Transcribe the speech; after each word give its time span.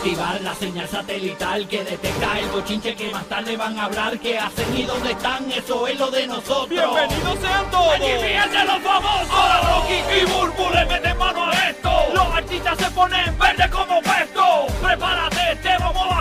Activar 0.00 0.40
la 0.40 0.54
señal 0.54 0.88
satelital 0.88 1.68
que 1.68 1.84
detecta 1.84 2.38
el 2.38 2.46
bochinche 2.48 2.96
que 2.96 3.10
más 3.10 3.26
tarde 3.26 3.54
van 3.54 3.78
a 3.78 3.84
hablar. 3.84 4.18
¿Qué 4.18 4.38
hacen 4.38 4.74
y 4.74 4.84
dónde 4.84 5.10
están? 5.10 5.52
Eso 5.52 5.86
es 5.86 5.98
lo 5.98 6.10
de 6.10 6.26
nosotros. 6.26 6.70
¡Bienvenidos 6.70 7.38
sean 7.38 7.70
todos! 7.70 7.94
¡Aquí 7.96 8.06
fíjense 8.22 8.64
los 8.64 8.80
famosos! 8.80 9.30
Ahora 9.30 9.60
Rocky 9.60 9.94
y 9.94 10.24
Burbu 10.24 10.70
le 10.72 10.86
meten 10.86 11.18
mano 11.18 11.44
a 11.44 11.52
esto. 11.68 11.90
Los 12.14 12.34
artistas 12.34 12.78
se 12.78 12.90
ponen 12.92 13.38
verde 13.38 13.68
como 13.68 14.00
puesto. 14.00 14.66
Prepárate, 14.82 15.56
te 15.62 15.78
vamos 15.78 16.06
a 16.10 16.19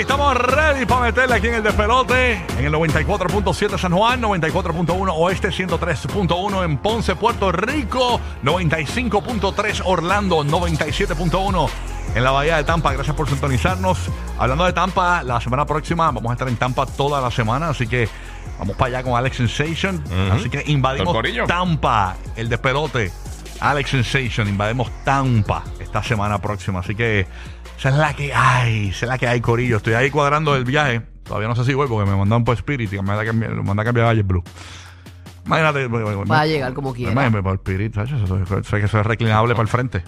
estamos 0.00 0.34
ready 0.34 0.86
para 0.86 1.02
meterle 1.02 1.36
aquí 1.36 1.48
en 1.48 1.54
el 1.54 1.62
despelote. 1.62 2.42
En 2.58 2.64
el 2.64 2.72
94.7 2.72 3.78
San 3.78 3.92
Juan, 3.92 4.22
94.1 4.22 5.12
Oeste, 5.14 5.48
103.1 5.48 6.64
en 6.64 6.78
Ponce, 6.78 7.16
Puerto 7.16 7.52
Rico, 7.52 8.18
95.3 8.42 9.82
Orlando, 9.84 10.42
97.1 10.42 11.68
en 12.14 12.24
la 12.24 12.30
Bahía 12.30 12.56
de 12.56 12.64
Tampa. 12.64 12.94
Gracias 12.94 13.14
por 13.14 13.28
sintonizarnos. 13.28 14.10
Hablando 14.38 14.64
de 14.64 14.72
Tampa, 14.72 15.22
la 15.22 15.38
semana 15.40 15.66
próxima 15.66 16.10
vamos 16.10 16.30
a 16.30 16.32
estar 16.32 16.48
en 16.48 16.56
Tampa 16.56 16.86
toda 16.86 17.20
la 17.20 17.30
semana, 17.30 17.68
así 17.68 17.86
que 17.86 18.08
vamos 18.58 18.76
para 18.76 18.98
allá 18.98 19.02
con 19.02 19.18
Alex 19.18 19.36
Sensation. 19.36 20.02
Así 20.32 20.48
que 20.48 20.62
invadimos. 20.66 21.14
Tampa, 21.46 22.16
el 22.36 22.48
despelote. 22.48 23.12
Alex 23.60 23.90
Sensation, 23.90 24.48
invademos 24.48 24.90
Tampa 25.04 25.62
esta 25.78 26.02
semana 26.02 26.40
próxima. 26.40 26.80
Así 26.80 26.94
que 26.94 27.26
esa 27.78 27.88
es 27.90 27.94
la 27.94 28.14
que 28.14 28.34
hay, 28.34 28.88
esa 28.88 29.06
es 29.06 29.08
la 29.08 29.18
que 29.18 29.28
hay, 29.28 29.40
Corillo. 29.40 29.76
Estoy 29.78 29.94
ahí 29.94 30.10
cuadrando 30.10 30.56
el 30.56 30.64
viaje. 30.64 31.02
Todavía 31.24 31.48
no 31.48 31.54
sé 31.54 31.64
si 31.64 31.74
voy 31.74 31.86
porque 31.86 32.10
me 32.10 32.16
mandaron 32.16 32.44
por 32.44 32.56
Spirit 32.56 32.92
y 32.92 32.96
me 32.96 33.02
manda 33.02 33.22
a 33.22 33.26
cambiar, 33.26 33.52
me 33.52 33.82
a 33.82 33.84
cambiar 33.84 34.06
a 34.06 34.14
JetBlue. 34.14 34.42
Imagínate. 35.46 35.86
Va 35.88 36.40
a 36.40 36.46
llegar 36.46 36.74
como 36.74 36.92
quiera. 36.92 37.12
Imagínate 37.12 37.42
por 37.42 37.54
Spirit, 37.56 37.94
¿sabes? 37.94 38.12
Eso, 38.12 38.76
que 38.76 38.84
eso 38.84 39.00
es 39.00 39.06
reclinable 39.06 39.54
para 39.54 39.62
el 39.62 39.68
frente. 39.68 40.02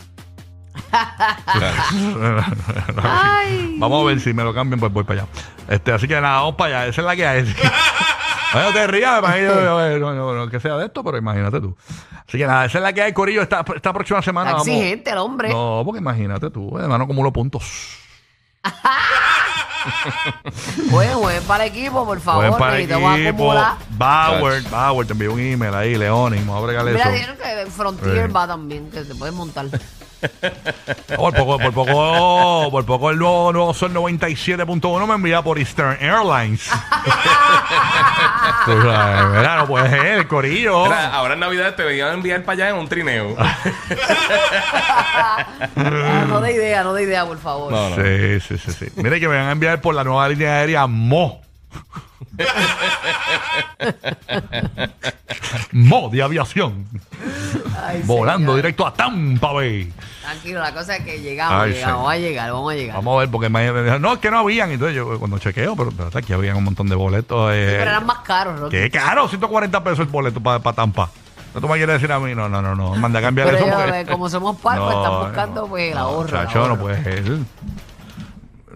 Ay. 3.02 3.76
Vamos 3.78 4.02
a 4.02 4.06
ver 4.06 4.20
si 4.20 4.32
me 4.32 4.42
lo 4.42 4.54
cambian, 4.54 4.80
pues 4.80 4.92
voy 4.92 5.04
para 5.04 5.22
allá. 5.22 5.30
Este, 5.68 5.92
así 5.92 6.08
que 6.08 6.14
nada, 6.20 6.40
vamos 6.40 6.56
para 6.56 6.80
allá. 6.80 6.88
Esa 6.88 7.00
es 7.02 7.06
la 7.06 7.16
que 7.16 7.26
hay. 7.26 7.54
Bueno, 8.52 8.72
te 8.72 8.86
rías, 8.86 9.18
imagínate, 9.18 9.98
no, 9.98 10.14
no, 10.14 10.34
no, 10.34 10.48
que 10.48 10.60
sea 10.60 10.76
de 10.76 10.86
esto, 10.86 11.02
pero 11.02 11.16
imagínate 11.16 11.60
tú. 11.60 11.76
Así 12.26 12.38
que 12.38 12.46
nada, 12.46 12.64
esa 12.66 12.78
es 12.78 12.82
la 12.84 12.92
que 12.92 13.02
hay, 13.02 13.12
Corillo, 13.12 13.42
esta, 13.42 13.64
esta 13.74 13.92
próxima 13.92 14.20
semana. 14.22 14.50
Está 14.50 14.58
vamos- 14.62 14.68
exigente 14.74 15.10
el 15.10 15.18
hombre. 15.18 15.48
No, 15.50 15.82
porque 15.84 15.98
imagínate 16.00 16.50
tú, 16.50 16.78
hermano, 16.78 17.04
acumulo 17.04 17.32
puntos. 17.32 17.64
Jueguen, 20.90 21.16
jueguen 21.18 21.42
para 21.44 21.64
el 21.66 21.70
equipo, 21.72 22.04
por 22.04 22.20
favor. 22.20 22.46
Buen 22.46 22.58
para 22.58 22.72
necesitamos 22.72 23.18
equipo. 23.18 23.54
Bauer, 23.90 24.62
Bauer, 24.70 25.06
te 25.06 25.12
envió 25.12 25.32
un 25.32 25.40
email 25.40 25.74
ahí, 25.74 25.96
Leoni, 25.96 26.38
vamos 26.38 26.68
a 26.68 26.82
Mira, 26.84 27.10
dijeron 27.10 27.36
que 27.36 27.70
Frontier 27.70 28.26
Sí. 28.26 28.32
va 28.32 28.46
también, 28.46 28.90
que 28.90 29.04
se 29.04 29.14
puede 29.14 29.32
montar. 29.32 29.66
Por 31.16 31.34
poco, 31.34 31.58
por 31.58 31.72
poco, 31.72 32.68
por 32.70 32.86
poco 32.86 33.10
el 33.10 33.18
nuevo, 33.18 33.52
nuevo 33.52 33.74
Sol 33.74 33.92
97.1 33.92 35.06
me 35.06 35.14
envía 35.14 35.42
por 35.42 35.58
Eastern 35.58 35.98
Airlines. 36.00 36.70
Tú 38.64 38.82
sabes, 38.82 39.36
mira, 39.36 39.56
no 39.56 39.66
puede 39.66 39.90
ser, 39.90 40.06
el 40.18 40.28
corillo. 40.28 40.84
Mira, 40.84 41.12
ahora 41.12 41.34
en 41.34 41.40
Navidad 41.40 41.74
te 41.74 41.82
venían 41.82 42.10
a 42.10 42.12
enviar 42.14 42.44
para 42.44 42.52
allá 42.52 42.68
en 42.70 42.76
un 42.76 42.88
trineo. 42.88 43.34
Ah, 43.38 43.56
no 46.28 46.40
de 46.40 46.52
idea, 46.52 46.84
no 46.84 46.94
de 46.94 47.02
idea, 47.02 47.26
por 47.26 47.38
favor. 47.38 47.72
No, 47.72 47.90
no. 47.90 47.96
Sí, 47.96 48.38
sí, 48.40 48.58
sí, 48.58 48.72
sí. 48.72 48.86
Mire 48.96 49.18
que 49.18 49.28
me 49.28 49.36
van 49.36 49.48
a 49.48 49.52
enviar 49.52 49.80
por 49.80 49.94
la 49.94 50.04
nueva 50.04 50.28
línea 50.28 50.58
aérea 50.58 50.86
Mo. 50.86 51.40
Mo 55.72 56.08
de 56.10 56.22
aviación. 56.22 56.86
Ay, 57.84 58.02
Volando 58.04 58.38
señor. 58.52 58.56
directo 58.56 58.86
a 58.86 58.94
Tampa 58.94 59.52
Bay. 59.52 59.92
Tranquilo, 60.22 60.60
la 60.60 60.72
cosa 60.72 60.96
es 60.96 61.04
que 61.04 61.20
llegamos, 61.20 61.62
Ay, 61.64 61.72
llegamos, 61.72 61.96
vamos 61.96 62.12
a 62.12 62.16
llegar, 62.18 62.52
vamos 62.52 62.72
a 62.72 62.76
llegar. 62.76 62.96
Vamos 62.96 63.16
a 63.16 63.20
ver, 63.20 63.30
porque 63.30 63.48
me, 63.48 63.72
me 63.72 63.78
dijeron, 63.82 64.02
no, 64.02 64.12
es 64.12 64.18
que 64.20 64.30
no 64.30 64.38
habían. 64.38 64.70
Entonces 64.70 64.94
yo 64.96 65.18
cuando 65.18 65.38
chequeo, 65.38 65.74
pero, 65.76 65.90
pero 65.90 66.10
aquí 66.14 66.32
habían 66.32 66.56
un 66.56 66.64
montón 66.64 66.88
de 66.88 66.94
boletos. 66.94 67.50
eh, 67.52 67.76
Pero 67.78 67.90
eran 67.90 68.06
más 68.06 68.18
caros, 68.20 68.60
Rocky. 68.60 68.76
Qué 68.76 68.90
caro, 68.90 69.26
140 69.28 69.82
pesos 69.82 70.00
el 70.00 70.06
boleto 70.06 70.40
para 70.40 70.60
Tampa. 70.72 71.10
¿No 71.54 71.60
tú 71.60 71.68
me 71.68 71.74
quieres 71.76 71.96
decir 71.96 72.10
a 72.10 72.18
mí? 72.18 72.34
No, 72.34 72.48
no, 72.48 72.62
no, 72.62 72.74
no. 72.74 72.94
Manda 72.94 73.18
a 73.18 73.22
cambiar 73.22 73.48
Pero 73.50 73.66
eso. 73.66 73.76
porque- 73.76 74.06
como 74.10 74.30
somos 74.30 74.56
parcos, 74.56 74.90
No, 74.94 75.02
están 75.04 75.18
buscando 75.20 75.60
no, 75.62 75.66
pues 75.66 75.88
el 75.90 75.94
no, 75.98 76.00
ahorro. 76.00 76.28
Chacho, 76.30 76.68
no 76.68 76.78
puede 76.78 77.02
ser. 77.02 77.24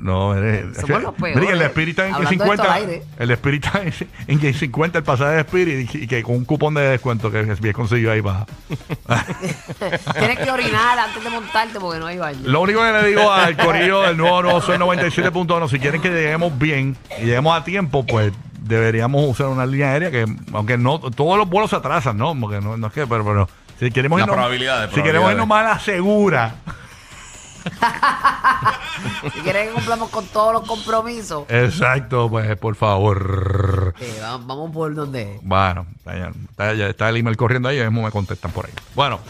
No, 0.01 0.35
mire, 0.35 0.75
Somos 0.75 1.03
los 1.03 1.19
mire 1.19 1.33
que 1.35 1.53
el 1.53 1.59
peores. 1.59 1.67
Spirit 1.69 1.89
está 1.91 2.07
en 2.09 2.15
Hablando 2.15 2.45
de 2.45 2.51
esto 2.51 2.63
50. 2.63 2.63
al 2.65 2.83
aire. 2.83 3.03
El 3.19 3.31
Spirit 3.33 3.65
está 3.65 3.83
en, 3.85 3.93
en 4.29 4.39
que 4.41 4.53
50 4.53 4.99
el 4.99 5.05
pasaje 5.05 5.35
de 5.35 5.41
Spirit 5.41 5.95
y, 5.95 5.99
y 6.05 6.07
que 6.07 6.23
con 6.23 6.37
un 6.37 6.45
cupón 6.45 6.75
de 6.75 6.83
descuento 6.83 7.31
que 7.31 7.43
bien 7.43 7.73
consiguió 7.73 8.13
ahí 8.13 8.23
para. 8.23 8.47
Tienes 10.19 10.39
que 10.39 10.51
orinar 10.51 10.99
antes 10.99 11.23
de 11.23 11.31
montarte 11.31 11.81
porque 11.81 11.99
no 11.99 12.07
hay 12.07 12.19
baño. 12.19 12.41
Lo 12.45 12.61
único 12.61 12.81
que 12.83 12.93
le 12.93 13.09
digo 13.09 13.31
al 13.31 13.57
corillo 13.57 14.03
del 14.03 14.17
nuevo 14.17 14.43
nuevo 14.43 14.61
Sol 14.61 14.79
97.1, 14.79 15.69
si 15.71 15.79
quieren 15.79 16.01
que 16.01 16.11
lleguemos 16.11 16.57
bien 16.59 16.97
y 17.21 17.25
lleguemos 17.25 17.59
a 17.59 17.65
tiempo, 17.65 18.05
pues 18.05 18.33
deberíamos 18.61 19.25
usar 19.29 19.47
una 19.47 19.65
línea 19.67 19.93
aérea 19.93 20.11
que, 20.11 20.27
aunque 20.53 20.77
no 20.77 20.99
todos 20.99 21.39
los 21.39 21.49
vuelos 21.49 21.71
se 21.71 21.77
atrasan, 21.77 22.17
¿no? 22.19 22.39
Porque 22.39 22.61
no, 22.61 22.77
no 22.77 22.87
es 22.89 22.93
que, 22.93 23.07
pero, 23.07 23.25
pero 23.25 23.49
si 23.79 23.91
queremos 23.91 24.19
Las 24.19 24.27
irnos, 24.27 24.37
probabilidades, 24.37 24.91
si 24.93 25.03
queremos 25.03 25.31
irnos 25.31 25.47
probabilidades. 25.47 25.49
más 25.49 25.87
a 25.87 25.91
la 25.91 25.97
segura, 25.97 26.55
Si 29.35 29.41
quieren 29.41 29.69
que 29.69 29.75
cumplamos 29.75 30.09
con 30.11 30.27
todos 30.27 30.53
los 30.53 30.67
compromisos, 30.67 31.45
exacto, 31.49 32.29
pues 32.31 32.57
por 32.57 32.75
favor. 32.77 33.95
eh, 34.01 34.19
vamos, 34.21 34.47
vamos 34.47 34.71
por 34.73 34.95
donde. 34.95 35.39
Bueno, 35.43 35.87
está, 36.49 36.75
ya 36.75 36.87
está 36.89 37.09
el 37.09 37.19
email 37.19 37.37
corriendo 37.37 37.69
ahí, 37.69 37.79
y 37.79 37.83
mismo 37.83 38.03
me 38.03 38.11
contestan 38.11 38.51
por 38.53 38.67
ahí. 38.67 38.73
Bueno, 38.95 39.21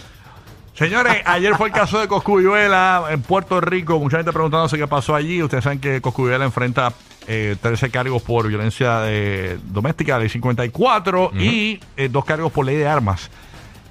señores, 0.75 1.23
ayer 1.27 1.55
fue 1.57 1.69
el 1.69 1.75
caso 1.75 1.99
de 1.99 2.09
Coscuyuela 2.09 3.07
en 3.11 3.23
Puerto 3.23 3.61
Rico. 3.61 3.99
Mucha 3.99 4.19
gente 4.19 4.33
preguntándose 4.33 4.77
qué 4.77 4.87
pasó 4.87 5.15
allí. 5.15 5.43
Ustedes 5.43 5.65
saben 5.65 5.81
que 5.81 6.01
Coscuyuela 6.01 6.45
enfrenta 6.45 6.93
eh, 7.27 7.57
13 7.61 7.91
cargos 7.91 8.23
por 8.23 8.47
violencia 8.47 9.01
eh, 9.07 9.59
doméstica, 9.65 10.19
ley 10.19 10.29
54, 10.29 11.33
y 11.35 11.81
eh, 11.97 12.09
dos 12.09 12.25
cargos 12.25 12.53
por 12.53 12.65
ley 12.65 12.77
de 12.77 12.87
armas. 12.87 13.31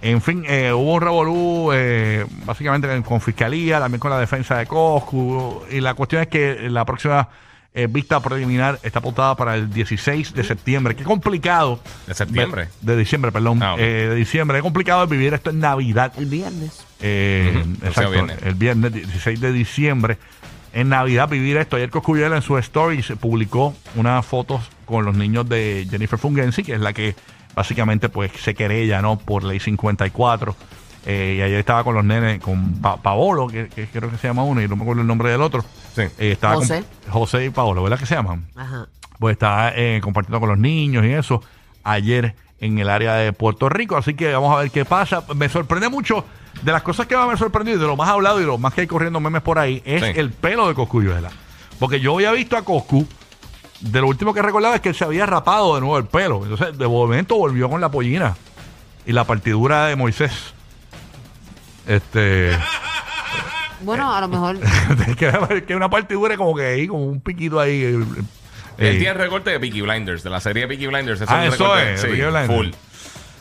En 0.05 0.21
fin, 0.21 0.43
eh, 0.47 0.71
hubo 0.71 0.93
un 0.93 1.01
revolú 1.01 1.71
eh, 1.73 2.27
básicamente 2.45 2.87
con 3.01 3.19
fiscalía, 3.19 3.79
también 3.79 3.99
con 3.99 4.11
la 4.11 4.19
defensa 4.19 4.55
de 4.55 4.67
Coscu. 4.67 5.63
Y 5.71 5.81
la 5.81 5.95
cuestión 5.95 6.21
es 6.21 6.27
que 6.27 6.69
la 6.69 6.85
próxima 6.85 7.27
eh, 7.73 7.87
vista 7.89 8.19
preliminar 8.19 8.79
está 8.83 8.99
apuntada 8.99 9.35
para 9.35 9.55
el 9.55 9.73
16 9.73 10.35
de 10.35 10.43
septiembre. 10.43 10.95
Qué 10.95 11.03
complicado. 11.03 11.79
¿De 12.05 12.13
septiembre? 12.13 12.69
De 12.81 12.95
diciembre, 12.95 13.31
perdón. 13.31 13.63
Ah. 13.63 13.77
Eh, 13.79 14.07
de 14.09 14.15
diciembre. 14.15 14.59
Es 14.59 14.63
complicado 14.63 15.07
vivir 15.07 15.33
esto 15.33 15.49
en 15.49 15.59
Navidad. 15.59 16.13
El 16.17 16.27
viernes. 16.27 16.85
Eh, 17.01 17.65
o 17.65 17.85
exacto, 17.87 18.01
sea, 18.01 18.09
viernes. 18.09 18.37
el 18.43 18.53
viernes 18.53 18.93
16 18.93 19.41
de 19.41 19.51
diciembre. 19.51 20.19
En 20.71 20.87
Navidad 20.89 21.27
vivir 21.27 21.57
esto. 21.57 21.77
Ayer 21.77 21.89
Coscuyuela 21.89 22.35
en 22.35 22.43
su 22.43 22.59
story 22.59 23.01
se 23.01 23.15
publicó 23.15 23.75
unas 23.95 24.23
fotos 24.23 24.69
con 24.85 25.03
los 25.03 25.15
niños 25.15 25.49
de 25.49 25.87
Jennifer 25.89 26.19
Fungensi, 26.19 26.61
que 26.61 26.75
es 26.75 26.79
la 26.79 26.93
que 26.93 27.15
básicamente 27.55 28.09
pues 28.09 28.31
se 28.41 28.53
querella, 28.53 29.01
¿no? 29.01 29.17
Por 29.17 29.43
ley 29.43 29.59
54. 29.59 30.55
Eh, 31.07 31.35
y 31.37 31.41
ayer 31.41 31.59
estaba 31.59 31.83
con 31.83 31.93
los 31.93 32.03
nenes, 32.03 32.41
con 32.41 32.73
Pa- 32.81 32.97
Paolo, 32.97 33.45
que, 33.47 33.67
que 33.67 33.85
creo 33.87 34.09
que 34.09 34.17
se 34.17 34.27
llama 34.27 34.43
uno, 34.43 34.61
y 34.61 34.67
no 34.67 34.75
me 34.75 34.81
acuerdo 34.81 35.01
el 35.01 35.07
nombre 35.07 35.29
del 35.29 35.41
otro. 35.41 35.63
Sí. 35.95 36.01
Eh, 36.17 36.31
estaba 36.31 36.55
con- 36.55 36.63
José. 36.63 36.83
José 37.09 37.45
y 37.45 37.49
Paolo, 37.51 37.83
¿verdad 37.83 37.99
que 37.99 38.05
se 38.07 38.15
llaman? 38.15 38.45
Ajá. 38.55 38.87
pues 39.19 39.33
estaba 39.33 39.71
eh, 39.75 39.99
compartiendo 40.03 40.39
con 40.39 40.49
los 40.49 40.57
niños 40.57 41.05
y 41.05 41.11
eso 41.13 41.41
ayer 41.83 42.35
en 42.59 42.79
el 42.79 42.89
área 42.89 43.13
de 43.15 43.31
Puerto 43.33 43.69
Rico. 43.69 43.95
Así 43.97 44.13
que 44.15 44.33
vamos 44.33 44.55
a 44.55 44.59
ver 44.61 44.71
qué 44.71 44.83
pasa. 44.83 45.23
Me 45.35 45.47
sorprende 45.47 45.89
mucho. 45.89 46.25
De 46.63 46.71
las 46.71 46.81
cosas 46.81 47.05
que 47.05 47.15
más 47.15 47.27
me 47.29 47.37
sorprendido 47.37 47.77
y 47.77 47.81
de 47.81 47.85
lo 47.87 47.95
más 47.97 48.09
hablado 48.09 48.41
y 48.41 48.45
lo 48.45 48.57
más 48.57 48.73
que 48.73 48.81
hay 48.81 48.87
corriendo 48.87 49.19
memes 49.19 49.41
por 49.41 49.59
ahí 49.59 49.81
es 49.85 50.01
Sí. 50.03 50.11
el 50.19 50.31
pelo 50.31 50.67
de 50.67 50.73
Coscuyuela. 50.73 51.29
Porque 51.79 51.99
yo 51.99 52.15
había 52.15 52.31
visto 52.31 52.55
a 52.57 52.63
Coscu, 52.63 53.05
de 53.91 54.01
lo 54.01 54.07
último 54.07 54.33
que 54.33 54.41
recordaba 54.41 54.75
es 54.75 54.81
que 54.81 54.89
él 54.89 54.95
se 54.95 55.03
había 55.03 55.25
rapado 55.25 55.75
de 55.75 55.81
nuevo 55.81 55.97
el 55.97 56.05
pelo. 56.05 56.41
Entonces, 56.43 56.77
de 56.77 56.87
momento 56.87 57.35
volvió 57.37 57.69
con 57.69 57.79
la 57.81 57.89
pollina 57.89 58.35
y 59.05 59.11
la 59.11 59.23
partidura 59.23 59.85
de 59.87 59.95
Moisés. 59.95 60.31
Este. 61.87 62.51
Bueno, 63.81 64.13
a 64.13 64.21
lo 64.21 64.27
mejor. 64.27 64.57
que 65.17 65.63
que 65.67 65.75
una 65.75 65.89
partidura 65.89 66.35
como 66.37 66.55
que 66.55 66.65
ahí, 66.65 66.87
como 66.87 67.05
un 67.05 67.21
piquito 67.21 67.59
ahí. 67.59 67.83
eh, 67.83 67.99
eh, 68.77 68.89
Él 68.89 68.97
tiene 68.97 69.09
el 69.11 69.17
recorte 69.17 69.51
de 69.51 69.59
Peaky 69.59 69.81
Blinders, 69.81 70.23
de 70.23 70.29
la 70.29 70.39
serie 70.39 70.67
Peaky 70.67 70.87
Blinders. 70.87 71.21
Ah, 71.27 71.45
es 71.45 71.53
eso 71.53 71.65
recorte- 71.65 71.93
es, 71.93 72.01
Sí, 72.01 72.07
Peaky 72.07 72.21
Blinders. 72.23 72.47
full. 72.47 72.67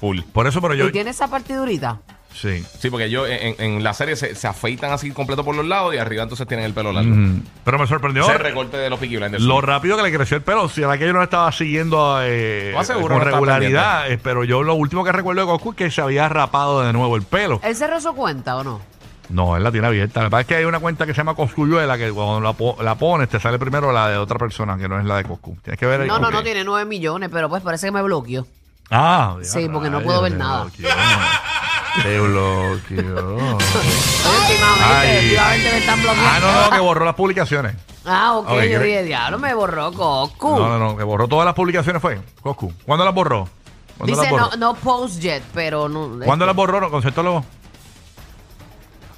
Full. 0.00 0.20
por 0.32 0.46
eso, 0.46 0.60
pero 0.60 0.74
yo. 0.74 0.88
¿Y 0.88 0.92
tiene 0.92 1.10
esa 1.10 1.28
partidurita? 1.28 1.98
Sí. 2.34 2.64
Sí, 2.80 2.90
porque 2.90 3.08
yo 3.08 3.26
en, 3.26 3.54
en 3.58 3.82
la 3.84 3.94
serie 3.94 4.16
se, 4.16 4.34
se 4.34 4.46
afeitan 4.48 4.90
así 4.92 5.12
completo 5.12 5.44
por 5.44 5.54
los 5.54 5.64
lados 5.64 5.94
y 5.94 5.98
arriba 5.98 6.24
entonces 6.24 6.46
tienen 6.48 6.66
el 6.66 6.74
pelo 6.74 6.92
largo. 6.92 7.14
Mm, 7.14 7.42
Pero 7.64 7.78
me 7.78 7.86
sorprendió 7.86 8.24
Ese 8.24 8.36
recorte 8.38 8.76
de 8.76 8.90
los 8.90 8.98
Peaky 8.98 9.16
Blinders. 9.18 9.42
lo 9.44 9.60
rápido 9.60 9.96
que 9.96 10.02
le 10.02 10.12
creció 10.12 10.36
el 10.36 10.42
pelo. 10.42 10.68
Si 10.68 10.82
era 10.82 10.98
que 10.98 11.06
yo 11.06 11.12
no 11.12 11.20
lo 11.20 11.24
estaba 11.24 11.50
siguiendo 11.52 12.18
eh, 12.22 12.74
aseguro, 12.76 13.14
con 13.14 13.18
no 13.18 13.24
regularidad, 13.24 14.10
eh, 14.10 14.18
pero 14.22 14.42
yo 14.44 14.62
lo 14.64 14.74
último 14.74 15.04
que 15.04 15.12
recuerdo 15.12 15.42
de 15.42 15.46
Goku 15.46 15.70
es 15.70 15.76
que 15.76 15.90
se 15.92 16.00
había 16.02 16.28
rapado 16.28 16.82
de 16.82 16.92
nuevo 16.92 17.14
el 17.16 17.22
pelo. 17.22 17.60
¿Él 17.62 17.76
cerró 17.76 18.00
su 18.00 18.12
cuenta 18.14 18.56
o 18.56 18.64
no? 18.64 18.80
No, 19.30 19.56
él 19.56 19.62
la 19.62 19.72
tiene 19.72 19.86
abierta. 19.86 20.20
Lo 20.20 20.26
que 20.26 20.30
pasa 20.32 20.40
es 20.42 20.46
que 20.48 20.56
hay 20.56 20.64
una 20.64 20.80
cuenta 20.80 21.06
que 21.06 21.14
se 21.14 21.18
llama 21.18 21.34
Coscuyuela 21.34 21.96
que 21.96 22.10
cuando 22.12 22.40
la, 22.42 22.52
po- 22.52 22.76
la 22.82 22.94
pones 22.96 23.28
te 23.30 23.40
sale 23.40 23.58
primero 23.58 23.90
la 23.90 24.10
de 24.10 24.18
otra 24.18 24.38
persona 24.38 24.76
que 24.76 24.86
no 24.88 24.98
es 24.98 25.06
la 25.06 25.16
de 25.16 25.24
Coscu. 25.24 25.56
Tienes 25.62 25.78
que 25.78 25.86
ver 25.86 26.02
el- 26.02 26.08
No, 26.08 26.18
no, 26.18 26.28
ok. 26.28 26.34
no 26.34 26.42
tiene 26.42 26.62
9 26.64 26.84
millones, 26.84 27.30
pero 27.32 27.48
pues 27.48 27.62
parece 27.62 27.86
que 27.86 27.92
me 27.92 28.02
bloqueó. 28.02 28.46
Ah, 28.90 29.36
Sí, 29.42 29.66
porque 29.72 29.88
no 29.88 30.02
puedo 30.02 30.20
ver 30.20 30.32
nada. 30.36 30.64
bloqueó. 30.64 30.88
Te 32.02 32.20
bloqueó. 32.20 33.58
Ay. 34.82 35.18
últimamente 35.18 35.70
me 35.72 35.78
están 35.78 36.02
bloqueando. 36.02 36.30
Ah, 36.30 36.38
no, 36.40 36.64
no, 36.64 36.70
que 36.70 36.80
borró 36.80 37.04
las 37.04 37.14
publicaciones. 37.14 37.74
Ah, 38.04 38.34
ok, 38.36 38.48
Ok, 38.50 38.62
yo 38.64 38.80
dije, 38.80 39.02
diablo, 39.04 39.38
me 39.38 39.54
borró 39.54 39.90
Goku. 39.92 40.56
No, 40.58 40.68
no, 40.68 40.78
no, 40.78 40.96
que 40.96 41.04
borró 41.04 41.28
todas 41.28 41.46
las 41.46 41.54
publicaciones 41.54 42.02
fue. 42.02 42.20
Coscu. 42.42 42.72
¿Cuándo 42.84 43.04
las 43.04 43.14
borró? 43.14 43.48
¿Cuándo 43.96 44.14
Dice 44.16 44.22
las 44.22 44.30
borró? 44.30 44.50
no, 44.50 44.56
no 44.56 44.74
post 44.74 45.20
yet, 45.20 45.42
pero 45.54 45.88
no. 45.88 46.18
¿Cuándo 46.24 46.44
las 46.46 46.54
borró? 46.56 46.80
No, 46.80 46.90
conceptólogo. 46.90 47.44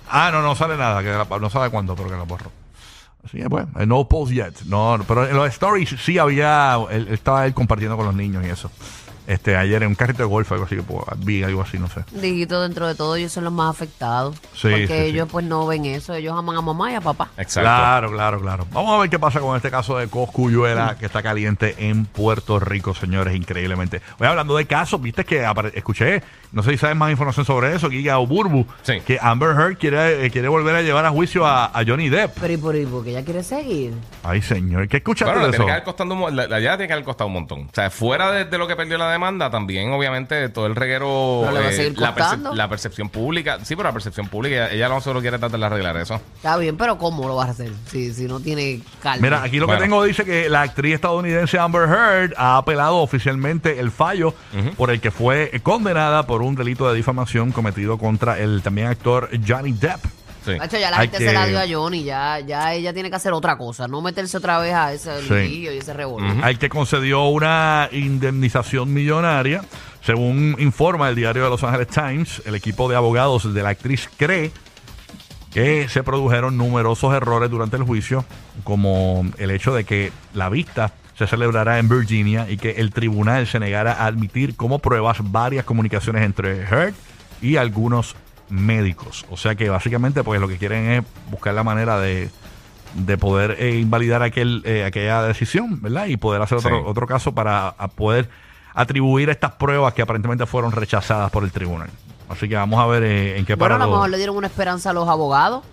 Ah, 0.08 0.30
no, 0.30 0.40
no 0.42 0.54
sale 0.54 0.76
nada, 0.76 1.02
que 1.02 1.08
la- 1.10 1.38
no 1.38 1.50
sabe 1.50 1.70
cuándo, 1.70 1.96
pero 1.96 2.08
que 2.10 2.16
la 2.16 2.22
borró. 2.22 2.52
Así 3.24 3.38
que 3.38 3.50
pues, 3.50 3.66
eh, 3.80 3.86
no 3.86 4.06
post 4.06 4.30
yet. 4.32 4.54
No, 4.66 4.96
pero 5.08 5.26
en 5.26 5.34
los 5.36 5.48
stories 5.48 5.96
sí 6.00 6.16
había, 6.18 6.78
él, 6.90 7.08
estaba 7.10 7.44
él 7.46 7.54
compartiendo 7.54 7.96
con 7.96 8.06
los 8.06 8.14
niños 8.14 8.44
y 8.46 8.50
eso. 8.50 8.70
Este, 9.26 9.56
ayer 9.56 9.82
en 9.82 9.88
un 9.88 9.94
carrito 9.94 10.22
de 10.22 10.28
golf, 10.28 10.50
algo 10.52 10.64
así, 10.64 10.76
pues, 10.76 11.02
vi 11.18 11.42
algo 11.42 11.62
así, 11.62 11.78
no 11.78 11.88
sé. 11.88 12.04
Diguito, 12.12 12.62
dentro 12.62 12.86
de 12.86 12.94
todo, 12.94 13.16
ellos 13.16 13.32
son 13.32 13.44
los 13.44 13.52
más 13.52 13.70
afectados. 13.70 14.36
Sí, 14.54 14.68
porque 14.68 14.86
sí, 14.86 14.92
sí. 14.92 15.00
ellos, 15.00 15.28
pues, 15.30 15.44
no 15.44 15.66
ven 15.66 15.84
eso. 15.84 16.14
Ellos 16.14 16.34
aman 16.36 16.56
a 16.56 16.60
mamá 16.60 16.92
y 16.92 16.94
a 16.94 17.00
papá. 17.00 17.30
Exacto. 17.36 17.68
Claro, 17.68 18.10
claro, 18.12 18.40
claro. 18.40 18.66
Vamos 18.72 18.94
a 18.94 19.00
ver 19.00 19.10
qué 19.10 19.18
pasa 19.18 19.40
con 19.40 19.56
este 19.56 19.70
caso 19.70 19.98
de 19.98 20.08
Coscuyuela 20.08 20.96
que 20.98 21.06
está 21.06 21.22
caliente 21.22 21.74
en 21.78 22.06
Puerto 22.06 22.60
Rico, 22.60 22.94
señores, 22.94 23.34
increíblemente. 23.34 24.00
Voy 24.18 24.28
hablando 24.28 24.56
de 24.56 24.66
casos, 24.66 25.00
viste 25.00 25.24
que 25.24 25.44
escuché, 25.74 26.22
no 26.56 26.62
sé 26.64 26.72
si 26.72 26.78
sabes 26.78 26.96
más 26.96 27.10
información 27.10 27.46
sobre 27.46 27.74
eso, 27.76 27.88
Giga 27.90 28.18
o 28.18 28.26
Burbu, 28.26 28.66
Sí. 28.82 28.94
que 29.06 29.18
Amber 29.20 29.50
Heard 29.50 29.76
quiere, 29.78 30.26
eh, 30.26 30.30
quiere 30.30 30.48
volver 30.48 30.74
a 30.74 30.82
llevar 30.82 31.04
a 31.06 31.10
juicio 31.10 31.46
a, 31.46 31.66
a 31.66 31.84
Johnny 31.86 32.08
Depp. 32.08 32.36
Pero 32.40 32.52
¿y 32.52 32.56
por, 32.56 32.74
y 32.74 32.86
por 32.86 33.04
qué 33.04 33.10
ella 33.10 33.24
quiere 33.24 33.42
seguir? 33.44 33.92
Ay, 34.24 34.42
señor, 34.42 34.88
¿qué 34.88 34.96
escuchaste 34.96 35.32
Bueno, 35.32 35.42
le 35.46 35.52
de 35.52 35.56
tiene 35.58 35.66
que 35.66 35.72
haber 35.72 35.84
costado 35.84 36.12
un, 36.12 36.18
mo- 36.18 36.30
la, 36.30 36.48
la- 36.48 36.58
ya 36.60 36.70
tiene 36.72 36.86
que 36.88 36.92
haber 36.94 37.04
costado 37.04 37.28
un 37.28 37.34
montón. 37.34 37.60
O 37.70 37.74
sea, 37.74 37.90
fuera 37.90 38.32
de, 38.32 38.46
de 38.46 38.58
lo 38.58 38.66
que 38.66 38.74
perdió 38.74 38.98
la 38.98 39.10
demanda, 39.12 39.50
también, 39.50 39.90
obviamente, 39.92 40.48
todo 40.48 40.66
el 40.66 40.74
reguero. 40.74 41.42
Pero 41.44 41.52
le 41.58 41.60
va 41.62 41.68
a 41.68 41.72
seguir 41.72 41.98
la, 41.98 42.14
costando. 42.14 42.54
la 42.54 42.68
percepción 42.68 43.10
pública. 43.10 43.58
Sí, 43.62 43.76
pero 43.76 43.88
la 43.88 43.92
percepción 43.92 44.28
pública, 44.28 44.56
ella, 44.66 44.70
ella 44.72 44.88
no 44.88 45.00
solo 45.02 45.20
quiere 45.20 45.38
tratar 45.38 45.60
de 45.60 45.66
arreglar 45.66 45.96
eso. 45.98 46.20
Está 46.36 46.56
bien, 46.56 46.76
pero 46.78 46.96
¿cómo 46.96 47.28
lo 47.28 47.36
vas 47.36 47.48
a 47.48 47.50
hacer? 47.50 47.70
Si, 47.90 48.12
si 48.14 48.24
no 48.24 48.40
tiene 48.40 48.80
calma. 49.02 49.20
Mira, 49.22 49.42
aquí 49.42 49.58
lo 49.58 49.66
Bueno. 49.66 49.80
que 49.80 49.84
tengo 49.84 50.02
dice 50.04 50.24
que 50.24 50.48
la 50.48 50.62
actriz 50.62 50.94
estadounidense 50.94 51.58
Amber 51.58 51.88
Heard 51.88 52.32
ha 52.38 52.56
apelado 52.56 52.96
oficialmente 52.96 53.78
el 53.80 53.90
fallo 53.90 54.32
por 54.78 54.90
el 54.90 55.00
que 55.00 55.10
fue 55.10 55.50
condenada 55.62 56.26
por 56.26 56.42
un 56.46 56.54
delito 56.54 56.88
de 56.88 56.94
difamación 56.96 57.52
cometido 57.52 57.98
contra 57.98 58.38
el 58.38 58.62
también 58.62 58.86
actor 58.88 59.28
Johnny 59.46 59.72
Depp. 59.72 60.04
Sí. 60.44 60.52
Ya 60.80 60.90
la 60.92 60.98
Hay 60.98 61.08
gente 61.08 61.18
que- 61.18 61.26
se 61.26 61.32
la 61.32 61.46
dio 61.46 61.58
a 61.58 61.64
Johnny, 61.68 62.04
ya, 62.04 62.38
ya 62.38 62.72
ella 62.72 62.92
tiene 62.92 63.10
que 63.10 63.16
hacer 63.16 63.32
otra 63.32 63.58
cosa, 63.58 63.88
no 63.88 64.00
meterse 64.00 64.36
otra 64.36 64.60
vez 64.60 64.72
a 64.74 64.92
ese 64.92 65.20
Sí. 65.22 65.34
litigio 65.34 65.74
y 65.74 65.78
ese 65.78 65.92
revolver. 65.92 66.44
al 66.44 66.56
que 66.58 66.68
concedió 66.68 67.24
una 67.26 67.88
indemnización 67.90 68.92
millonaria. 68.94 69.62
Según 70.02 70.54
informa 70.60 71.08
el 71.08 71.16
diario 71.16 71.42
de 71.42 71.50
Los 71.50 71.64
Angeles 71.64 71.88
Times, 71.88 72.42
el 72.46 72.54
equipo 72.54 72.88
de 72.88 72.94
abogados 72.94 73.52
de 73.52 73.60
la 73.62 73.70
actriz 73.70 74.08
cree 74.16 74.52
que 75.52 75.88
se 75.88 76.04
produjeron 76.04 76.56
numerosos 76.56 77.12
errores 77.14 77.50
durante 77.50 77.76
el 77.76 77.82
juicio, 77.82 78.24
como 78.62 79.26
el 79.38 79.50
hecho 79.50 79.74
de 79.74 79.82
que 79.84 80.12
la 80.34 80.48
vista 80.48 80.92
se 81.18 81.26
celebrará 81.26 81.78
en 81.78 81.88
Virginia 81.88 82.46
y 82.48 82.56
que 82.56 82.72
el 82.72 82.92
tribunal 82.92 83.46
se 83.46 83.58
negara 83.58 83.92
a 83.92 84.06
admitir 84.06 84.54
como 84.56 84.78
pruebas 84.78 85.18
varias 85.20 85.64
comunicaciones 85.64 86.22
entre 86.22 86.62
Heard 86.62 86.94
y 87.40 87.56
algunos 87.56 88.16
médicos. 88.48 89.24
O 89.30 89.36
sea 89.36 89.54
que 89.54 89.68
básicamente 89.70 90.22
pues 90.22 90.40
lo 90.40 90.48
que 90.48 90.56
quieren 90.58 90.90
es 90.90 91.04
buscar 91.30 91.54
la 91.54 91.64
manera 91.64 91.98
de, 91.98 92.28
de 92.94 93.18
poder 93.18 93.56
eh, 93.58 93.78
invalidar 93.78 94.22
aquel, 94.22 94.62
eh, 94.66 94.84
aquella 94.84 95.22
decisión, 95.22 95.80
¿verdad? 95.82 96.06
Y 96.06 96.16
poder 96.16 96.42
hacer 96.42 96.58
otro, 96.58 96.70
Sí. 96.78 96.84
otro 96.86 97.06
caso 97.06 97.32
para 97.34 97.68
a 97.68 97.88
poder 97.88 98.28
atribuir 98.74 99.30
estas 99.30 99.52
pruebas 99.52 99.94
que 99.94 100.02
aparentemente 100.02 100.44
fueron 100.46 100.70
rechazadas 100.72 101.30
por 101.30 101.44
el 101.44 101.50
tribunal. 101.50 101.88
Así 102.28 102.48
que 102.48 102.56
vamos 102.56 102.78
a 102.78 102.86
ver 102.86 103.02
eh, 103.04 103.38
en 103.38 103.46
qué 103.46 103.54
Bueno, 103.54 103.74
para 103.74 103.84
a 103.84 103.86
lo 103.86 103.92
mejor 103.92 104.10
le 104.10 104.16
dieron 104.18 104.36
una 104.36 104.48
esperanza 104.48 104.90
a 104.90 104.92
los 104.92 105.08
abogados, 105.08 105.64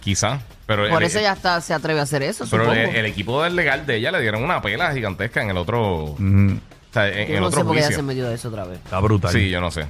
Quizá. 0.00 0.40
Pero 0.66 0.88
por 0.88 1.02
el, 1.02 1.08
eso 1.08 1.20
ya 1.20 1.32
está, 1.32 1.60
se 1.60 1.74
atreve 1.74 2.00
a 2.00 2.04
hacer 2.04 2.22
eso, 2.22 2.46
Pero 2.50 2.72
el, 2.72 2.78
el 2.96 3.04
equipo 3.06 3.42
del 3.42 3.54
legal 3.56 3.84
de 3.86 3.96
ella 3.96 4.10
le 4.12 4.20
dieron 4.20 4.42
una 4.42 4.62
pela 4.62 4.92
gigantesca 4.94 5.42
en 5.42 5.50
el 5.50 5.56
otro. 5.58 6.14
Mm, 6.18 6.52
O 6.54 6.92
sea, 6.92 7.08
en, 7.08 7.28
Yo 7.28 7.34
en 7.34 7.40
no 7.40 7.46
otro 7.48 7.60
sé 7.60 7.64
por 7.64 7.74
qué 7.74 7.80
ella 7.80 7.92
se 7.96 8.02
metió 8.02 8.28
de 8.28 8.34
eso 8.34 8.48
otra 8.48 8.64
vez. 8.64 8.78
está 8.82 8.98
brutal. 9.00 9.30
Sí, 9.32 9.50
yo 9.50 9.60
no 9.60 9.70
sé. 9.70 9.86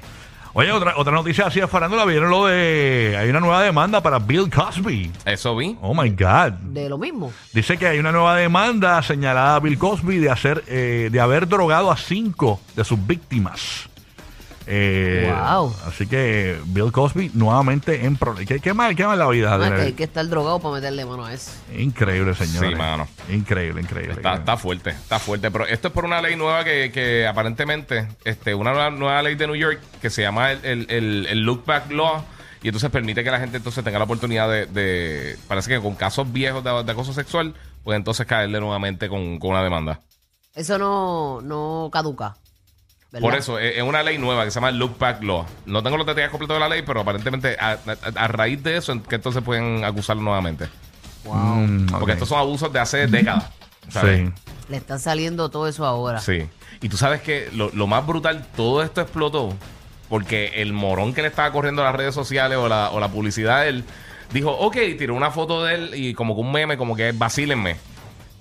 Oye, 0.57 0.71
otra, 0.71 0.95
otra 0.97 1.13
noticia 1.13 1.47
así 1.47 1.59
de 1.61 1.67
farándula, 1.67 2.05
vieron 2.05 2.31
lo 2.31 2.47
de... 2.47 3.17
Hay 3.19 3.29
una 3.29 3.41
nueva 3.41 3.61
demanda 3.63 4.01
para 4.01 4.21
Bill 4.21 4.49
Cosby. 4.49 5.11
Eso 5.25 5.57
vi. 5.57 5.77
Oh, 5.83 5.95
my 6.01 6.11
God. 6.11 6.53
De 6.73 6.89
lo 6.89 6.97
mismo. 6.97 7.33
Dice 7.53 7.77
que 7.77 7.89
hay 7.89 7.99
una 7.99 8.13
nueva 8.13 8.37
demanda 8.37 9.03
señalada 9.03 9.57
a 9.57 9.61
Bill 9.61 9.77
Cosby 9.79 10.19
de 10.19 10.31
hacer 10.31 10.63
eh, 10.69 11.09
de 11.11 11.21
haber 11.21 11.49
drogado 11.49 11.91
a 11.91 11.97
cinco 11.97 12.61
de 12.77 12.85
sus 12.85 13.05
víctimas. 13.05 13.89
Eh, 14.67 15.31
Wow. 15.35 15.75
Así 15.87 16.07
que 16.07 16.59
Bill 16.67 16.91
Cosby 16.91 17.31
nuevamente 17.35 18.05
en 18.07 18.17
problemas. 18.17 18.49
¿Qué, 18.49 18.61
qué 18.61 18.73
mal, 18.75 18.97
qué 18.97 19.07
mal 19.07 19.19
la 19.19 19.29
vida. 19.29 19.55
Ah, 19.55 19.75
que 19.75 19.81
hay 19.83 19.93
que 19.93 20.05
estar 20.05 20.27
drogado 20.29 20.59
para 20.59 20.77
meterle 20.77 21.05
mano 21.05 21.25
a 21.27 21.35
eso. 21.35 21.51
Increíble, 21.77 22.35
señor. 22.35 22.69
Sí, 22.69 22.75
mano. 22.75 23.07
Increíble, 23.31 23.81
increíble. 23.83 24.15
Está, 24.15 24.35
está 24.37 24.57
fuerte, 24.57 24.91
está 24.91 25.19
fuerte. 25.19 25.51
Pero 25.51 25.67
esto 25.67 25.89
es 25.89 25.95
por 25.95 26.05
una 26.05 26.21
ley 26.23 26.37
nueva 26.37 26.65
que, 26.65 26.91
que 26.93 27.27
aparentemente, 27.27 28.09
este, 28.25 28.55
una 28.55 28.73
nueva, 28.73 28.91
nueva 28.91 29.23
ley 29.23 29.35
de 29.35 29.47
New 29.47 29.57
York 29.57 29.81
que 30.01 30.09
se 30.11 30.23
llama 30.23 30.53
el, 30.53 30.65
el, 30.65 30.87
el- 30.91 31.27
el 31.29 31.41
Look 31.41 31.65
Back 31.67 31.91
Law. 31.91 32.25
Y 32.63 32.69
entonces 32.69 32.91
permite 32.91 33.23
que 33.23 33.31
la 33.31 33.39
gente 33.41 33.59
entonces 33.59 33.85
tenga 33.85 33.99
la 33.99 34.07
oportunidad 34.07 34.49
de, 34.49 34.65
de- 34.67 35.37
parece 35.47 35.69
que 35.71 35.81
con 35.81 35.95
casos 35.95 36.33
viejos 36.33 36.65
de, 36.65 36.83
de 36.85 36.93
acoso 36.93 37.13
sexual, 37.13 37.55
pues 37.83 37.97
entonces 37.97 38.25
caerle 38.27 38.59
nuevamente 38.61 39.11
con, 39.11 39.39
con 39.39 39.51
una 39.51 39.63
demanda. 39.63 40.01
Eso 40.55 40.79
no, 40.79 41.41
no 41.43 41.91
caduca. 41.93 42.37
¿Verdad? 43.15 43.29
Por 43.29 43.39
eso, 43.39 43.59
es 43.59 43.77
es 43.77 43.83
una 43.83 44.03
ley 44.03 44.19
nueva 44.19 44.45
que 44.45 44.51
se 44.51 44.57
llama 44.57 44.71
Look 44.71 44.99
Back 44.99 45.23
Law. 45.23 45.47
No 45.67 45.83
tengo 45.83 45.97
los 45.97 46.07
detalles 46.07 46.31
completos 46.31 46.57
de 46.57 46.61
la 46.61 46.69
ley, 46.69 46.83
pero 46.83 47.01
aparentemente 47.01 47.57
a, 47.59 47.73
a- 47.73 48.25
a 48.25 48.29
raíz 48.29 48.63
de 48.63 48.77
eso, 48.77 49.03
que 49.03 49.15
entonces 49.17 49.43
pueden 49.43 49.85
acusarlo 49.85 50.23
nuevamente. 50.23 50.69
Mm, 51.25 51.87
ok. 51.93 51.99
Porque 51.99 52.13
estos 52.13 52.29
son 52.29 52.39
abusos 52.39 52.73
de 52.73 52.79
hace 52.81 53.07
décadas. 53.07 53.45
¿sabes? 53.89 54.29
Sí. 54.29 54.33
Le 54.69 54.77
está 54.79 54.99
saliendo 54.99 55.51
todo 55.51 55.69
eso 55.69 55.85
ahora. 55.87 56.21
Sí. 56.21 56.47
Y 56.81 56.89
tú 56.89 56.97
sabes 56.97 57.21
que 57.23 57.49
lo, 57.53 57.71
lo 57.75 57.87
más 57.87 58.07
brutal, 58.07 58.47
todo 58.57 58.83
esto 58.83 59.01
explotó 59.01 59.55
porque 60.09 60.53
el 60.57 60.73
morón 60.73 61.13
que 61.15 61.23
le 61.23 61.29
estaba 61.29 61.51
corriendo 61.51 61.83
a 61.83 61.87
las 61.87 61.95
redes 61.95 62.15
sociales 62.15 62.57
o 62.59 62.69
la, 62.69 62.91
o 62.91 63.01
la 63.01 63.09
publicidad 63.09 63.63
de 63.63 63.69
él 63.71 63.85
dijo, 64.33 64.51
ok, 64.51 64.77
tiró 64.99 65.15
una 65.15 65.31
foto 65.31 65.65
de 65.65 65.75
él 65.75 65.91
y 65.95 66.15
como 66.15 66.35
que 66.35 66.41
un 66.43 66.53
meme, 66.53 66.77
como 66.77 66.95
que 66.97 67.13
vacílenme. 67.13 67.77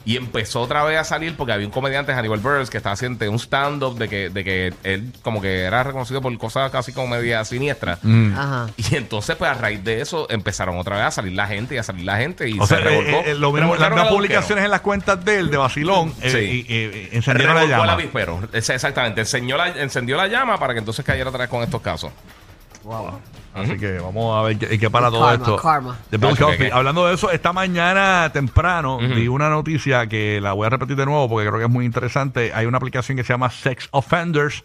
Y 0.05 0.17
empezó 0.17 0.61
otra 0.61 0.83
vez 0.83 0.99
a 0.99 1.03
salir 1.05 1.35
porque 1.37 1.53
había 1.53 1.65
un 1.65 1.71
comediante, 1.71 2.11
Hannibal 2.13 2.39
Buress, 2.39 2.69
que 2.69 2.75
estaba 2.77 2.93
haciendo 2.93 3.29
un 3.31 3.39
stand-up 3.39 3.97
de 3.97 4.09
que, 4.09 4.29
de 4.29 4.43
que 4.43 4.73
él 4.83 5.11
como 5.21 5.41
que 5.41 5.61
era 5.61 5.81
reconocido 5.83 6.21
por 6.21 6.37
cosas 6.37 6.69
casi 6.71 6.91
como 6.91 7.07
media 7.07 7.45
siniestras. 7.45 7.99
Mm. 8.03 8.33
Ajá. 8.37 8.67
Y 8.75 8.95
entonces, 8.95 9.35
pues 9.37 9.49
a 9.49 9.53
raíz 9.53 9.83
de 9.83 10.01
eso, 10.01 10.27
empezaron 10.29 10.77
otra 10.77 10.97
vez 10.97 11.05
a 11.05 11.11
salir 11.11 11.31
la 11.33 11.47
gente 11.47 11.75
y 11.75 11.77
a 11.77 11.83
salir 11.83 12.03
la 12.05 12.17
gente. 12.17 12.49
Y 12.49 12.59
O 12.59 12.67
se 12.67 12.75
sea, 12.75 12.83
revolcó. 12.83 13.11
eh, 13.11 13.23
eh, 13.27 13.35
lo 13.35 13.51
mismo, 13.53 13.75
las 13.75 13.95
la 13.95 14.09
publicaciones 14.09 14.65
en 14.65 14.71
las 14.71 14.81
cuentas 14.81 15.23
de 15.23 15.39
él, 15.39 15.49
de 15.49 15.57
Basilón, 15.57 16.13
eh, 16.21 16.29
Sí. 16.29 16.65
y- 16.67 17.15
encendieron 17.15 17.55
la 17.55 17.61
Revolcó 17.61 17.81
el 17.83 17.87
llama. 17.87 17.93
avispero. 17.93 18.39
Es- 18.51 18.69
Exactamente. 18.69 19.21
Encendió 19.21 19.55
la, 19.55 19.69
encendió 19.69 20.17
la 20.17 20.27
llama 20.27 20.57
para 20.59 20.73
que 20.73 20.79
entonces 20.79 21.05
cayera 21.05 21.29
otra 21.29 21.41
vez 21.43 21.49
con 21.49 21.63
estos 21.63 21.81
casos. 21.81 22.11
Wow. 22.83 23.19
Así 23.53 23.77
que 23.77 23.99
vamos 23.99 24.35
a 24.37 24.41
ver 24.41 24.57
qué, 24.57 24.79
qué 24.79 24.89
para 24.89 25.09
todo 25.09 25.21
karma, 25.25 25.33
esto. 25.45 25.55
karma. 25.57 25.97
De 26.09 26.17
Bill 26.17 26.37
Cosby. 26.37 26.57
que- 26.57 26.71
Hablando 26.71 27.05
de 27.05 27.13
eso, 27.13 27.29
esta 27.31 27.53
mañana 27.53 28.29
temprano 28.33 28.97
vi 28.97 29.27
una 29.27 29.49
noticia 29.49 30.07
que 30.07 30.39
la 30.41 30.53
voy 30.53 30.65
a 30.67 30.69
repetir 30.69 30.95
de 30.95 31.05
nuevo 31.05 31.29
porque 31.29 31.47
creo 31.47 31.59
que 31.59 31.65
es 31.65 31.71
muy 31.71 31.85
interesante. 31.85 32.51
Hay 32.53 32.65
una 32.65 32.77
aplicación 32.77 33.15
que 33.15 33.23
se 33.23 33.33
llama 33.33 33.49
Sex 33.51 33.87
Offenders 33.91 34.63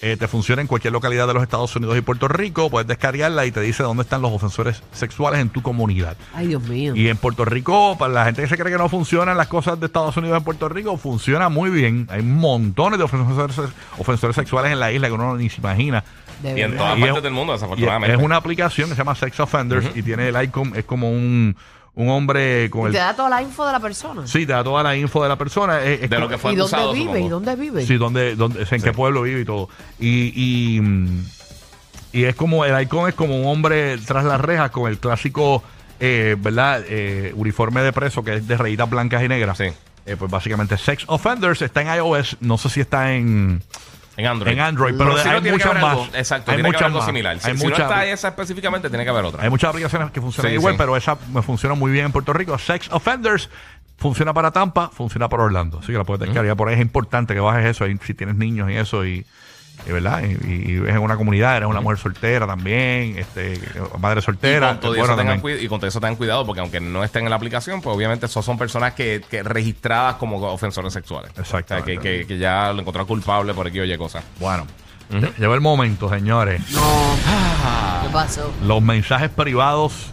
Eh, 0.00 0.16
te 0.16 0.28
funciona 0.28 0.62
en 0.62 0.68
cualquier 0.68 0.92
localidad 0.92 1.26
de 1.26 1.34
los 1.34 1.42
Estados 1.42 1.74
Unidos 1.74 1.98
y 1.98 2.02
Puerto 2.02 2.28
Rico. 2.28 2.70
Puedes 2.70 2.86
descargarla 2.86 3.46
y 3.46 3.50
te 3.50 3.60
dice 3.60 3.82
dónde 3.82 4.04
están 4.04 4.22
los 4.22 4.30
ofensores 4.30 4.80
sexuales 4.92 5.40
en 5.40 5.48
tu 5.48 5.60
comunidad. 5.60 6.16
Ay, 6.32 6.46
Dios 6.46 6.62
mío. 6.68 6.94
Y 6.94 7.08
en 7.08 7.16
Puerto 7.16 7.44
Rico, 7.44 7.98
para 7.98 8.12
la 8.12 8.24
gente 8.24 8.42
que 8.42 8.46
se 8.48 8.56
cree 8.56 8.70
que 8.70 8.78
no 8.78 8.88
funcionan 8.88 9.36
las 9.36 9.48
cosas 9.48 9.80
de 9.80 9.86
Estados 9.86 10.16
Unidos 10.16 10.38
en 10.38 10.44
Puerto 10.44 10.68
Rico, 10.68 10.96
funciona 10.98 11.48
muy 11.48 11.68
bien. 11.70 12.06
Hay 12.12 12.22
montones 12.22 12.96
de 13.00 13.06
ofensores, 13.06 13.58
ofensores 13.98 14.36
sexuales 14.36 14.70
en 14.70 14.78
la 14.78 14.92
isla 14.92 15.08
que 15.08 15.14
uno 15.14 15.36
ni 15.36 15.50
se 15.50 15.56
imagina. 15.60 16.04
De 16.42 16.58
Y 16.58 16.62
en 16.62 16.76
todas 16.76 16.96
Y 16.96 17.00
partes 17.00 17.16
es- 17.18 17.22
del 17.24 17.32
mundo, 17.32 17.52
desafortunadamente. 17.52 18.16
es 18.16 18.22
una 18.22 18.36
aplicación 18.36 18.88
que 18.88 18.94
se 18.94 18.98
llama 19.00 19.14
Sex 19.14 19.40
Offenders 19.40 19.86
y 19.96 20.02
tiene 20.02 20.28
el 20.28 20.42
icon, 20.44 20.72
es 20.76 20.84
como 20.84 21.10
un, 21.10 21.56
un 21.94 22.08
hombre 22.10 22.70
con 22.70 22.82
Y 22.82 22.86
el... 22.86 22.92
te 22.92 22.98
da 22.98 23.14
toda 23.16 23.28
la 23.28 23.42
info 23.42 23.66
de 23.66 23.72
la 23.72 23.80
persona. 23.80 24.26
Sí, 24.26 24.46
te 24.46 24.52
da 24.52 24.62
toda 24.62 24.82
la 24.84 24.96
info 24.96 25.22
de 25.22 25.28
la 25.28 25.36
persona. 25.36 25.82
Es- 25.82 26.02
es 26.02 26.10
De 26.10 26.18
lo 26.20 26.28
que 26.28 26.38
fue 26.38 26.52
¿Y 26.52 26.56
dónde 26.56 26.76
vive? 26.92 26.98
supongo. 27.06 27.18
¿Y 27.18 27.28
dónde 27.28 27.56
vive? 27.56 27.86
Sí, 27.86 27.96
donde, 27.96 28.36
donde, 28.36 28.66
en 28.70 28.82
qué 28.82 28.92
pueblo 28.92 29.22
vive 29.22 29.40
y 29.40 29.44
todo. 29.44 29.68
Y, 29.98 30.32
y, 30.34 30.80
y 32.12 32.24
es 32.24 32.34
como, 32.36 32.64
el 32.64 32.80
icon 32.82 33.08
es 33.08 33.14
como 33.14 33.36
un 33.40 33.46
hombre 33.46 33.98
tras 33.98 34.24
las 34.24 34.40
rejas 34.40 34.70
con 34.70 34.88
el 34.90 34.98
clásico, 34.98 35.62
eh, 36.00 36.36
¿verdad? 36.38 36.82
Eh, 36.88 37.32
uniforme 37.34 37.80
de 37.82 37.92
preso 37.92 38.22
que 38.22 38.36
es 38.36 38.46
de 38.46 38.56
rayitas 38.56 38.88
blancas 38.88 39.22
y 39.24 39.28
negras. 39.28 39.58
Sí. 39.58 39.64
Eh, 40.06 40.16
pues 40.16 40.30
básicamente 40.30 40.78
Sex 40.78 41.04
Offenders 41.08 41.60
está 41.60 41.82
en 41.82 41.88
iOS, 41.98 42.38
no 42.40 42.56
sé 42.56 42.70
si 42.70 42.80
está 42.80 43.12
en, 43.12 43.62
En 44.18 44.26
Android. 44.26 44.52
en 44.52 44.60
Android, 44.60 44.94
pero, 44.98 45.16
sí 45.16 45.28
hay 45.28 45.36
no 45.36 45.42
que 45.42 45.52
muchas 45.52 45.74
más. 45.74 45.84
algo. 45.84 46.08
Exacto, 46.12 46.50
hay 46.50 46.56
tiene 46.56 46.62
que 46.68 46.68
muchas 46.68 46.82
haber 46.82 46.86
algo 46.86 46.98
más. 46.98 47.06
similar. 47.06 47.38
Si, 47.40 47.48
Hay 47.50 47.56
si 47.56 47.62
no 47.64 47.70
muchas- 47.70 47.86
está 47.88 48.04
esa 48.06 48.28
específicamente, 48.28 48.88
tiene 48.90 49.04
que 49.04 49.10
haber 49.10 49.24
otra. 49.24 49.42
hay 49.42 49.48
muchas 49.50 49.70
aplicaciones 49.70 50.10
que 50.10 50.20
funcionan 50.20 50.50
Sí, 50.50 50.54
igual, 50.56 50.74
sí. 50.74 50.78
pero 50.78 50.96
esa 50.96 51.16
me 51.32 51.40
funciona 51.42 51.74
muy 51.74 51.90
bien 51.92 52.06
en 52.06 52.12
Puerto 52.12 52.32
Rico. 52.32 52.58
Sex 52.58 52.88
Offenders 52.92 53.48
funciona 53.96 54.34
para 54.34 54.50
Tampa, 54.50 54.88
funciona 54.90 55.28
para 55.28 55.44
Orlando. 55.44 55.78
Así 55.78 55.92
que 55.92 55.98
la 55.98 56.04
puedes 56.04 56.20
descargar 56.26 56.56
por 56.56 56.68
ahí. 56.68 56.74
Es 56.74 56.80
importante 56.80 57.32
que 57.34 57.40
bajes 57.40 57.64
eso 57.66 57.84
ahí, 57.84 57.96
si 58.04 58.12
tienes 58.14 58.36
niños 58.36 58.70
y 58.70 58.74
eso. 58.74 59.06
Y, 59.06 59.24
¿verdad? 59.86 60.22
Y, 60.22 60.26
y- 60.26 60.54
y 60.54 60.72
vives 60.74 60.94
en 60.94 60.98
una 61.00 61.16
comunidad, 61.16 61.56
eres 61.56 61.68
una 61.68 61.80
mujer 61.80 61.98
soltera 61.98 62.46
también, 62.46 63.16
este, 63.18 63.60
madre 63.98 64.20
Y 64.20 64.22
soltera. 64.22 64.68
con, 64.68 64.80
todo 64.80 64.90
bueno, 64.92 65.04
eso 65.04 65.16
tengan 65.16 65.40
y 65.60 65.68
con 65.68 65.78
todo 65.80 65.88
eso 65.88 66.00
tengan 66.00 66.16
cuidado 66.16 66.44
porque 66.44 66.60
aunque 66.60 66.80
no 66.80 67.02
estén 67.04 67.24
en 67.24 67.30
la 67.30 67.36
aplicación, 67.36 67.80
pues 67.80 67.96
obviamente 67.96 68.26
esos 68.26 68.44
son 68.44 68.58
personas 68.58 68.92
que, 68.94 69.22
que 69.30 69.42
registradas 69.42 70.16
como 70.16 70.38
ofensores 70.42 70.92
sexuales. 70.92 71.30
Exactamente. 71.38 71.92
O 71.98 72.02
sea, 72.02 72.02
que, 72.02 72.18
que- 72.20 72.26
que 72.26 72.38
ya 72.38 72.72
lo 72.72 72.80
encontraron 72.80 73.06
culpable 73.08 73.54
por 73.54 73.66
aquí 73.66 73.80
oye 73.80 73.96
cosas. 73.96 74.22
Bueno, 74.38 74.66
llegó 75.38 75.54
el 75.54 75.60
momento, 75.62 76.08
señores. 76.10 76.60
No. 76.70 76.82
¿Qué 78.02 78.08
pasó? 78.12 78.52
Los 78.64 78.82
mensajes 78.82 79.30
privados 79.30 80.10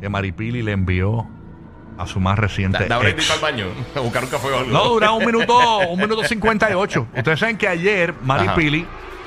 que 0.00 0.08
Maripili 0.08 0.62
le 0.62 0.72
envió 0.72 1.26
a 1.98 2.06
su 2.06 2.18
más 2.18 2.38
reciente 2.38 2.86
Da, 2.86 2.98
da 2.98 3.08
ex. 3.08 3.30
el 3.30 3.40
baño 3.40 3.66
a 3.94 4.00
buscar 4.00 4.24
un 4.24 4.30
café 4.30 4.48
o 4.48 4.58
algo. 4.58 4.70
No, 4.72 4.84
duraba 4.88 5.12
un 5.12 5.24
minuto, 5.24 5.78
un 5.88 6.00
minuto 6.00 6.24
58. 6.24 7.06
Ustedes 7.16 7.38
saben 7.38 7.56
que 7.56 7.68
ayer 7.68 8.14
Mari 8.22 8.46
Ajá. 8.46 8.54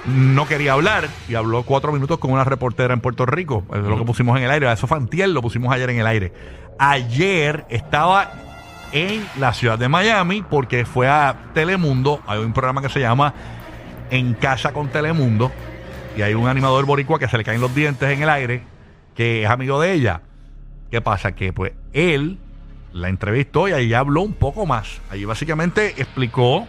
No 0.07 0.47
quería 0.47 0.73
hablar 0.73 1.07
y 1.27 1.35
habló 1.35 1.63
cuatro 1.63 1.91
minutos 1.91 2.19
con 2.19 2.31
una 2.31 2.43
reportera 2.43 2.93
en 2.93 3.01
Puerto 3.01 3.25
Rico. 3.25 3.63
Eso 3.69 3.81
es 3.81 3.87
lo 3.87 3.97
que 3.97 4.05
pusimos 4.05 4.37
en 4.37 4.43
el 4.43 4.51
aire. 4.51 4.71
Eso 4.71 4.85
fue 4.85 4.97
antier, 4.97 5.29
lo 5.29 5.41
pusimos 5.41 5.73
ayer 5.73 5.89
en 5.89 5.99
el 5.99 6.05
aire. 6.05 6.31
Ayer 6.77 7.65
estaba 7.69 8.31
en 8.91 9.25
la 9.39 9.53
ciudad 9.53 9.79
de 9.79 9.89
Miami 9.89 10.43
porque 10.47 10.85
fue 10.85 11.07
a 11.07 11.35
Telemundo. 11.53 12.21
Hay 12.27 12.39
un 12.39 12.53
programa 12.53 12.81
que 12.81 12.89
se 12.89 12.99
llama 12.99 13.33
En 14.11 14.35
Casa 14.35 14.73
con 14.73 14.89
Telemundo. 14.89 15.51
Y 16.15 16.21
hay 16.21 16.35
un 16.35 16.47
animador 16.47 16.85
boricua 16.85 17.17
que 17.17 17.27
se 17.27 17.37
le 17.37 17.43
caen 17.43 17.59
los 17.59 17.73
dientes 17.73 18.09
en 18.09 18.21
el 18.21 18.29
aire, 18.29 18.61
que 19.15 19.43
es 19.43 19.49
amigo 19.49 19.81
de 19.81 19.93
ella. 19.93 20.21
¿Qué 20.91 21.01
pasa? 21.01 21.33
Que 21.33 21.51
pues 21.51 21.73
él 21.93 22.37
la 22.95 23.09
entrevistó 23.09 23.67
y 23.67 23.73
ahí 23.73 23.93
habló 23.93 24.21
un 24.21 24.31
poco 24.33 24.65
más. 24.65 25.01
Ahí 25.09 25.25
básicamente 25.25 25.95
explicó 25.97 26.65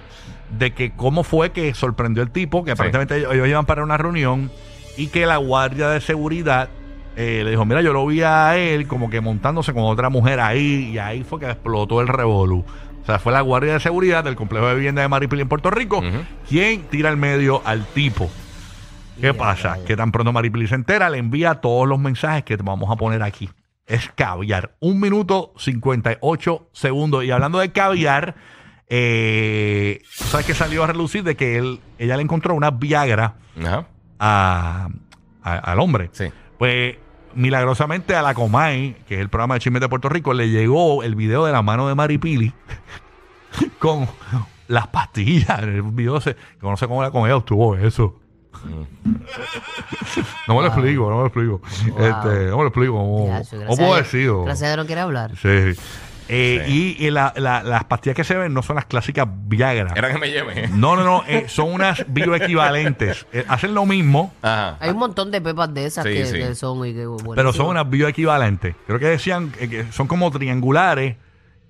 de 0.59 0.73
que 0.73 0.91
cómo 0.91 1.23
fue 1.23 1.53
que 1.53 1.73
sorprendió 1.73 2.23
el 2.23 2.31
tipo, 2.31 2.65
que 2.65 2.73
aparentemente 2.73 3.17
ellos, 3.17 3.33
ellos 3.33 3.47
iban 3.47 3.65
para 3.65 3.85
una 3.85 3.97
reunión 3.97 4.51
y 4.97 5.07
que 5.07 5.25
la 5.25 5.37
guardia 5.37 5.89
de 5.89 6.01
seguridad 6.01 6.69
eh, 7.15 7.43
le 7.45 7.51
dijo, 7.51 7.65
mira, 7.65 7.81
yo 7.81 7.93
lo 7.93 8.05
vi 8.07 8.23
a 8.23 8.57
él 8.57 8.89
como 8.89 9.09
que 9.09 9.21
montándose 9.21 9.73
con 9.73 9.85
otra 9.85 10.11
mujer 10.11 10.41
ahí 10.41 10.91
y 10.93 10.99
ahí 10.99 11.23
fue 11.23 11.39
que 11.39 11.47
explotó 11.47 12.01
el 12.01 12.09
revolú. 12.09 12.65
O 13.03 13.07
sea, 13.07 13.21
fue 13.21 13.33
la 13.33 13.41
guardia 13.41 13.75
de 13.75 13.81
seguridad 13.81 14.25
del 14.25 14.35
complejo 14.35 14.67
de 14.67 14.75
vivienda 14.75 15.03
de 15.03 15.09
Maripili 15.09 15.43
en 15.43 15.49
Puerto 15.49 15.71
Rico 15.71 15.99
Ujú. 15.99 16.25
quien 16.49 16.83
tira 16.89 17.09
al 17.09 17.17
medio 17.17 17.63
al 17.65 17.87
tipo. 17.87 18.29
¿Qué 19.21 19.33
pasa? 19.33 19.79
Que 19.87 19.97
tan 19.97 20.11
pronto 20.11 20.33
Maripili 20.33 20.67
se 20.67 20.75
entera, 20.75 21.09
le 21.09 21.19
envía 21.19 21.55
todos 21.55 21.87
los 21.87 22.01
mensajes 22.01 22.43
que 22.43 22.57
te 22.57 22.65
vamos 22.65 22.91
a 22.91 22.97
poner 22.97 23.23
aquí. 23.23 23.49
Es 23.87 24.11
caviar. 24.15 24.75
Un 24.81 24.99
minuto 25.01 25.53
58 25.59 26.69
segundos. 26.73 27.25
Y 27.25 27.31
hablando 27.31 27.59
de 27.61 27.71
caviar, 27.73 28.35
eh, 28.89 30.01
¿sabes 30.11 30.47
que 30.47 30.55
salió 30.55 30.85
a 30.85 30.89
relucir? 30.89 31.23
De 31.23 31.37
que 31.37 31.57
él, 31.57 31.81
ella 31.99 32.17
le 32.17 32.23
encontró 32.23 32.55
una 32.55 32.71
Viagra 32.71 33.35
Ajá. 33.61 33.87
a- 34.19 34.89
a- 35.43 35.59
al 35.59 35.81
hombre. 35.81 36.11
Sí. 36.13 36.27
Pues 36.59 36.97
milagrosamente 37.35 38.17
a 38.17 38.23
la 38.23 38.35
Comay, 38.35 38.97
que 39.07 39.15
es 39.17 39.21
el 39.21 39.29
programa 39.29 39.55
de 39.55 39.61
chismes 39.61 39.81
de 39.81 39.89
Puerto 39.89 40.09
Rico, 40.09 40.33
le 40.35 40.49
llegó 40.51 41.03
el 41.03 41.15
video 41.15 41.45
de 41.45 41.53
la 41.53 41.63
mano 41.63 41.87
de 41.87 41.95
Maripili 41.95 42.53
con 43.79 44.09
las 44.69 44.89
pastillas. 44.89 45.61
El 45.63 45.83
video 45.83 46.21
se, 46.21 46.35
no 46.63 46.77
sé 46.77 46.87
cómo 46.89 47.03
era 47.03 47.11
con 47.13 47.25
ella 47.27 47.37
obtuvo 47.37 47.77
eso. 47.77 48.21
No 50.47 50.55
me 50.55 50.61
lo 50.63 50.67
explico, 50.67 51.11
no 51.11 51.17
me 51.17 51.21
lo 51.23 51.27
explico. 51.27 51.61
Este, 51.87 52.47
no 52.51 52.57
me 52.59 52.63
lo 52.63 52.67
explico. 52.69 52.93
¿Cómo, 52.95 53.29
Yacho, 53.29 53.51
cómo 53.51 53.61
gracias 53.67 53.79
puedo 53.79 53.95
a- 53.95 53.99
decirlo? 53.99 54.45
Gracias 54.45 54.63
a 54.63 54.67
Dios 54.73 54.77
no 54.79 54.87
quiere 54.87 55.01
hablar. 55.01 55.31
Sí. 55.37 55.75
sí. 55.75 55.81
Eh, 56.29 56.65
Y, 56.69 57.07
y 57.07 57.11
la- 57.13 57.33
la- 57.37 57.63
las 57.63 57.85
pastillas 57.85 58.17
que 58.17 58.25
se 58.25 58.35
ven 58.37 58.53
no 58.53 58.61
son 58.63 58.75
las 58.77 58.87
clásicas 58.87 59.29
Viagra. 59.31 59.93
Era 59.95 60.13
que 60.13 60.19
me 60.19 60.29
lleve. 60.31 60.67
No, 60.69 60.97
no, 60.97 61.05
no. 61.05 61.23
eh, 61.29 61.45
son 61.49 61.73
unas 61.73 62.05
bioequivalentes. 62.09 63.27
Eh, 63.33 63.45
hacen 63.47 63.75
lo 63.75 63.87
mismo. 63.87 64.35
Ajá. 64.43 64.77
Hay 64.81 64.91
un 64.91 64.99
montón 64.99 65.31
de 65.31 65.41
pepas 65.41 65.73
de 65.73 65.87
esas 65.87 66.05
Sí, 66.05 66.13
que, 66.15 66.27
sí. 66.27 66.33
que 66.39 66.55
son 66.57 66.85
y 66.85 66.95
que 66.95 67.07
Pero 67.35 67.53
son 67.53 67.67
unas 67.67 67.89
bioequivalentes. 67.89 68.75
Creo 68.89 68.99
que 68.99 69.07
decían 69.07 69.53
eh, 69.61 69.69
que 69.69 69.93
son 69.93 70.09
como 70.09 70.29
triangulares 70.33 71.17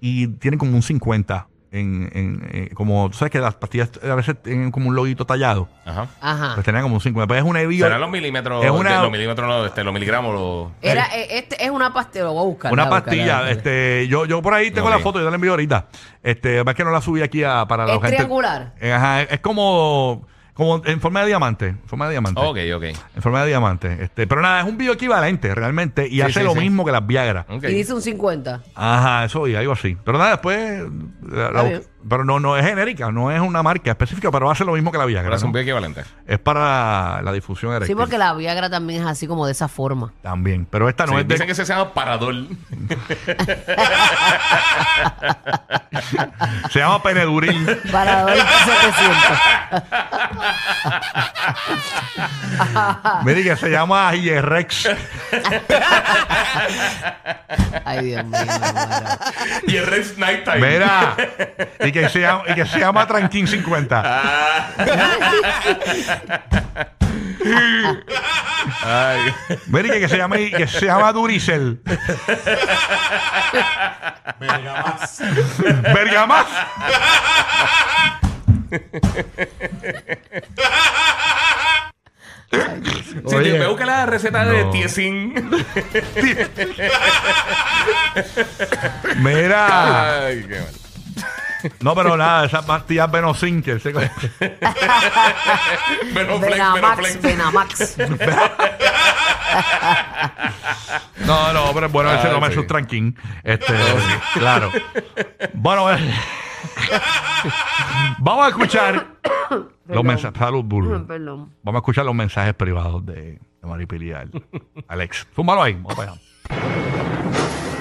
y 0.01 0.29
tienen 0.29 0.59
como 0.59 0.75
un 0.75 0.83
50. 0.83 1.49
En, 1.73 2.09
en, 2.15 2.49
eh, 2.53 2.71
como 2.75 3.11
tú 3.11 3.19
sabes 3.19 3.33
que 3.33 3.41
las 3.41 3.57
pastillas 3.57 3.91
a 4.03 4.15
veces 4.15 4.37
tienen 4.41 4.71
como 4.71 4.89
un 4.89 4.95
loguito 4.95 5.27
tallado. 5.27 5.69
Ajá. 5.85 6.07
Ajá. 6.21 6.53
Pues 6.55 6.65
tenían 6.65 6.85
como 6.85 6.95
un 6.95 7.01
50. 7.01 7.27
Pues 7.27 7.39
es 7.43 7.45
una 7.45 7.61
bio. 7.63 7.85
Serán 7.85 8.01
los 8.01 8.09
milímetros, 8.11 8.65
Es 8.65 8.71
una- 8.71 8.97
de- 8.97 9.03
los 9.03 9.11
milímetros, 9.11 9.49
no, 9.49 9.67
este, 9.67 9.83
los 9.85 9.93
miligramos, 9.93 10.33
los... 10.33 10.69
Era, 10.81 11.07
eh, 11.15 11.39
este 11.39 11.63
es 11.65 11.71
una 11.71 11.93
pastilla, 11.93 12.25
lo 12.27 12.33
voy 12.35 12.43
a 12.43 12.47
buscar. 12.47 12.73
Una 12.73 12.85
a 12.85 12.87
buscar, 12.87 13.05
pastilla, 13.05 13.39
a 13.41 13.51
este, 13.51 14.07
yo, 14.09 14.27
yo 14.27 14.41
por 14.43 14.55
ahí 14.55 14.71
tengo 14.71 14.89
la 14.91 15.01
foto, 15.01 15.19
yo 15.19 15.25
te 15.25 15.31
la 15.31 15.35
envío 15.35 15.51
ahorita. 15.51 15.87
Este, 16.23 16.61
es 16.61 16.75
que 16.75 16.85
no 16.85 16.91
la 16.93 17.01
subí 17.01 17.21
aquí 17.23 17.43
a, 17.43 17.67
para 17.67 17.85
la 17.85 17.95
¿Es 17.95 18.01
gente. 18.01 18.17
triangular? 18.17 18.73
Eh, 18.81 18.93
Ajá, 18.93 19.23
es 19.23 19.41
como, 19.41 20.25
como 20.57 20.83
en 20.85 21.01
forma 21.01 21.21
de 21.21 21.27
diamante. 21.27 21.67
En 21.69 21.81
forma 21.87 22.07
de 22.07 22.13
diamante. 22.13 22.41
Ok, 22.41 22.59
ok. 22.75 22.83
En 23.17 23.23
forma 23.23 23.43
de 23.43 23.49
diamante. 23.49 23.99
Este, 24.01 24.27
pero 24.27 24.41
nada, 24.41 24.61
es 24.63 24.67
un 24.67 24.79
bioequivalente 24.79 25.55
realmente. 25.55 26.07
Y 26.07 26.13
Sí, 26.17 26.21
hace 26.23 26.41
sí, 26.41 26.45
lo 26.45 26.55
sí. 26.55 26.61
mismo 26.61 26.85
que 26.85 26.93
las 26.93 27.07
Viagra. 27.07 27.47
Y 27.51 27.59
dice 27.67 27.93
un 27.93 28.01
50. 28.03 28.63
Ajá, 28.75 29.25
eso 29.27 29.47
y 29.47 29.55
algo 29.55 29.73
así. 29.73 29.97
Pero 30.05 30.17
nada, 30.19 30.31
después. 30.33 30.83
la- 31.29 31.51
la-. 31.51 31.81
Pero 32.09 32.25
no, 32.25 32.41
no 32.41 32.57
es 32.57 32.65
genérica, 32.67 33.11
no 33.13 33.31
es 33.31 33.41
una 33.41 33.63
marca 33.63 33.91
específica, 33.91 34.31
pero 34.31 34.51
hace 34.51 34.65
lo 34.65 34.73
mismo 34.73 34.91
que 34.93 34.99
la 34.99 35.05
Viagra. 35.07 35.29
Pero 35.31 35.39
son 35.41 35.49
¿no? 35.49 35.53
bien 35.55 35.65
equivalentes. 35.65 36.07
Es 36.27 36.39
para 36.39 37.21
la 37.23 37.33
difusión 37.33 37.73
Sí, 37.73 37.77
eréctil. 37.77 37.97
porque 37.97 38.19
la 38.19 38.35
Viagra 38.35 38.69
también 38.71 39.03
es 39.03 39.09
así 39.09 39.27
como 39.27 39.47
de 39.47 39.53
esa 39.53 39.69
forma. 39.69 40.13
También. 40.23 40.67
Pero 40.71 40.89
esta 40.89 41.07
no 41.07 41.13
Sí, 41.13 41.19
es 41.21 41.29
de. 41.29 41.35
dicen 41.35 41.47
que 41.47 41.55
se 41.55 41.65
llama 41.65 41.93
Paradol. 41.95 42.49
Se 46.71 46.79
llama 46.79 47.03
Peneduril. 47.03 47.79
Para 47.91 48.25
ver 48.25 48.39
700. 48.39 49.17
Mire 53.25 53.43
que 53.43 53.57
se 53.57 53.71
llama 53.71 54.13
Hierrex. 54.15 54.89
Ay, 57.85 58.07
Dios 58.07 58.25
mío. 58.25 58.39
me 58.41 58.73
muero. 58.73 59.07
y 59.67 59.77
el 59.77 59.87
Rex 59.87 60.17
Nighttime. 60.19 60.59
Mira. 60.61 61.17
Y 61.87 61.93
que 62.01 62.09
se 62.09 62.21
llama, 62.21 62.43
y 62.49 62.55
que 62.55 62.67
se 62.67 62.79
llama 62.79 63.07
Tranquin 63.07 63.47
50. 63.47 64.03
Ay. 68.85 69.35
Que, 69.67 70.01
que 70.01 70.09
se 70.09 70.17
llama, 70.17 70.37
que 70.37 70.67
se 70.67 70.87
llama 70.87 71.13
Duricel. 71.13 71.81
Bergamas. 75.95 76.47
Si 82.51 83.35
Oye. 83.35 83.59
te 83.59 83.77
que 83.77 83.85
la 83.85 84.07
receta 84.07 84.45
de 84.45 84.65
No. 84.65 84.71
Tiesin. 84.71 85.35
Mira. 89.17 90.27
Ay, 90.27 90.45
qué 90.49 90.61
mal. 90.61 90.86
No, 91.81 91.95
pero 91.95 92.17
nada, 92.17 92.47
esas 92.47 92.65
pastillas 92.65 93.11
Benocin 93.11 93.63
que 93.63 93.79
se- 93.79 93.93
Benoflex. 96.15 97.23
Benamax. 97.23 97.97
No, 101.27 101.53
no, 101.53 101.73
pero 101.75 101.89
bueno 101.89 102.13
ese 102.13 102.29
Ah, 102.29 102.33
no 102.33 102.41
me 102.41 102.49
sí. 102.49 102.55
sus 102.55 102.67
tranquín. 102.67 103.17
Este, 103.43 103.75
claro. 104.35 104.71
Bueno, 105.55 105.91
eh, 105.93 105.99
vamos 108.19 108.47
a 108.47 108.49
escuchar 108.49 109.07
Los 109.89 110.05
mensajes. 110.05 110.39
Salud. 110.39 110.65
Perdón. 111.07 111.53
Vamos 111.63 111.79
a 111.79 111.83
escuchar 111.83 112.05
los 112.05 112.15
mensajes 112.15 112.55
privados 112.55 113.05
de, 113.07 113.15
de 113.15 113.39
Maripili 113.63 114.09
y 114.09 114.13
él. 114.13 114.31
Alex, 114.89 115.27
fúmalo 115.33 115.63
ahí. 115.63 115.75
Vamos 115.75 115.95
para 115.95 116.13
allá. 116.13 116.21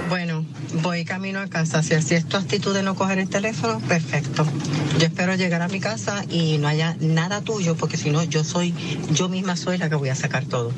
Bueno, 0.09 0.45
voy 0.81 1.05
camino 1.05 1.39
a 1.39 1.47
casa. 1.47 1.83
Si 1.83 1.93
así 1.93 2.15
es 2.15 2.25
tu 2.25 2.37
actitud 2.37 2.73
de 2.73 2.83
no 2.83 2.95
coger 2.95 3.19
el 3.19 3.29
teléfono, 3.29 3.79
perfecto. 3.79 4.45
Yo 4.99 5.05
espero 5.05 5.35
llegar 5.35 5.61
a 5.61 5.67
mi 5.67 5.79
casa 5.79 6.23
y 6.29 6.57
no 6.57 6.67
haya 6.67 6.95
nada 6.99 7.41
tuyo, 7.41 7.75
porque 7.75 7.97
si 7.97 8.09
no, 8.09 8.23
yo 8.23 8.43
soy, 8.43 8.73
yo 9.11 9.29
misma 9.29 9.55
soy 9.55 9.77
la 9.77 9.89
que 9.89 9.95
voy 9.95 10.09
a 10.09 10.15
sacar 10.15 10.45
todo. 10.45 10.71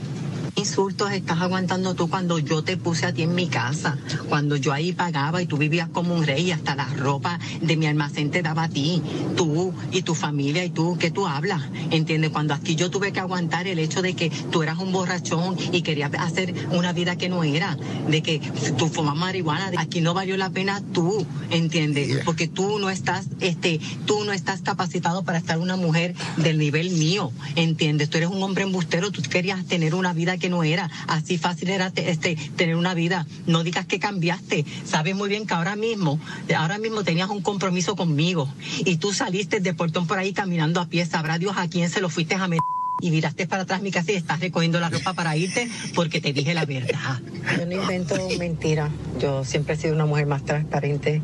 Insultos 0.57 1.11
estás 1.11 1.39
aguantando 1.39 1.93
tú 1.93 2.09
cuando 2.09 2.39
yo 2.39 2.63
te 2.63 2.77
puse 2.77 3.05
a 3.05 3.13
ti 3.13 3.21
en 3.21 3.35
mi 3.35 3.45
casa, 3.45 3.95
cuando 4.27 4.55
yo 4.55 4.73
ahí 4.73 4.91
pagaba 4.91 5.39
y 5.39 5.45
tú 5.45 5.55
vivías 5.55 5.87
como 5.89 6.15
un 6.15 6.25
rey 6.25 6.47
y 6.47 6.51
hasta 6.51 6.75
la 6.75 6.85
ropa 6.95 7.37
de 7.61 7.77
mi 7.77 7.85
almacén 7.85 8.31
te 8.31 8.41
daba 8.41 8.63
a 8.63 8.69
ti, 8.69 9.03
tú 9.35 9.71
y 9.91 10.01
tu 10.01 10.15
familia 10.15 10.65
y 10.65 10.71
tú, 10.71 10.97
¿qué 10.99 11.11
tú 11.11 11.27
hablas? 11.27 11.61
¿Entiendes? 11.91 12.31
Cuando 12.31 12.55
aquí 12.55 12.75
yo 12.75 12.89
tuve 12.89 13.13
que 13.13 13.19
aguantar 13.19 13.67
el 13.67 13.77
hecho 13.77 14.01
de 14.01 14.15
que 14.15 14.31
tú 14.31 14.63
eras 14.63 14.79
un 14.79 14.91
borrachón 14.91 15.55
y 15.71 15.83
querías 15.83 16.11
hacer 16.15 16.55
una 16.71 16.91
vida 16.91 17.17
que 17.17 17.29
no 17.29 17.43
era, 17.43 17.77
de 18.09 18.23
que 18.23 18.39
tú 18.79 18.87
fumas 18.87 19.15
marihuana, 19.15 19.71
aquí 19.77 20.01
no 20.01 20.15
valió 20.15 20.37
la 20.37 20.49
pena 20.49 20.81
tú, 20.91 21.23
¿entiendes? 21.51 22.23
Porque 22.25 22.47
tú 22.47 22.79
no 22.79 22.89
estás, 22.89 23.27
este, 23.41 23.79
tú 24.07 24.23
no 24.23 24.33
estás 24.33 24.61
capacitado 24.61 25.23
para 25.23 25.37
estar 25.37 25.59
una 25.59 25.75
mujer 25.75 26.15
del 26.37 26.57
nivel 26.57 26.89
mío, 26.89 27.31
¿entiendes? 27.55 28.09
Tú 28.09 28.17
eres 28.17 28.29
un 28.29 28.41
hombre 28.41 28.63
embustero, 28.63 29.11
tú 29.11 29.21
querías 29.21 29.63
tener 29.67 29.93
una 29.93 30.13
vida 30.13 30.35
que 30.39 30.46
no 30.49 30.63
era, 30.63 30.89
así 31.07 31.37
fácil 31.37 31.69
era 31.69 31.91
te- 31.91 32.09
este, 32.09 32.35
tener 32.55 32.75
una 32.75 32.93
vida, 32.93 33.25
no 33.45 33.63
digas 33.63 33.85
que 33.85 33.99
cambiaste, 33.99 34.65
sabes 34.85 35.15
muy 35.15 35.29
bien 35.29 35.45
que 35.45 35.53
ahora 35.53 35.75
mismo, 35.75 36.19
ahora 36.57 36.77
mismo 36.77 37.03
tenías 37.03 37.29
un 37.29 37.41
compromiso 37.41 37.95
conmigo 37.95 38.47
y 38.85 38.97
tú 38.97 39.13
saliste 39.13 39.59
de 39.59 39.73
portón 39.73 40.07
por 40.07 40.17
ahí 40.19 40.33
caminando 40.33 40.79
a 40.81 40.85
pie, 40.87 41.05
sabrá 41.05 41.37
Dios 41.37 41.55
a 41.57 41.67
quién 41.67 41.89
se 41.89 42.01
lo 42.01 42.09
fuiste 42.09 42.35
a 42.35 42.47
meter. 42.47 42.61
Y 42.99 43.11
miraste 43.11 43.45
para 43.45 43.61
atrás 43.61 43.83
mi 43.83 43.91
casa 43.91 44.11
y 44.11 44.15
estás 44.15 44.39
recogiendo 44.39 44.79
la 44.79 44.89
ropa 44.89 45.13
para 45.13 45.37
irte 45.37 45.69
porque 45.93 46.19
te 46.19 46.33
dije 46.33 46.55
la 46.55 46.65
verdad. 46.65 47.21
Yo 47.55 47.67
no 47.67 47.73
invento 47.73 48.15
mentiras. 48.39 48.89
Yo 49.21 49.45
siempre 49.45 49.75
he 49.75 49.77
sido 49.77 49.93
una 49.93 50.07
mujer 50.07 50.25
más 50.25 50.43
transparente 50.43 51.21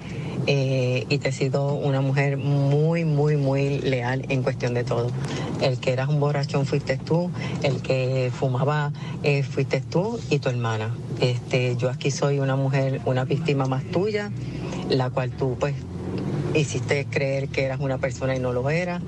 eh, 0.48 1.06
y 1.10 1.18
te 1.20 1.30
he 1.30 1.32
sido 1.32 1.74
una 1.74 2.02
mujer 2.02 2.38
muy, 2.38 3.06
muy, 3.06 3.38
muy 3.38 3.80
leal 3.80 4.26
en 4.30 4.44
cuestión 4.44 4.74
de 4.74 4.84
todo. 4.84 5.10
El 5.62 5.80
que 5.80 5.92
eras 5.92 6.10
un 6.10 6.20
borrachón 6.20 6.66
fuiste 6.66 6.98
tú, 6.98 7.32
el 7.62 7.82
que 7.82 8.32
fumaba 8.34 8.92
eh, 9.24 9.44
fuiste 9.44 9.82
tú 9.82 10.20
y 10.30 10.40
tu 10.40 10.50
hermana. 10.50 10.96
Este, 11.20 11.76
yo 11.78 11.90
aquí 11.90 12.12
soy 12.12 12.40
una 12.40 12.56
mujer, 12.56 13.02
una 13.06 13.24
víctima 13.24 13.66
más 13.66 13.84
tuya, 13.86 14.32
la 14.90 15.10
cual 15.10 15.32
tú 15.32 15.56
pues 15.60 15.76
hiciste 16.54 17.06
creer 17.10 17.50
que 17.50 17.64
eras 17.64 17.80
una 17.80 17.98
persona 17.98 18.36
y 18.36 18.40
no 18.40 18.52
lo 18.54 18.70
eras. 18.70 19.02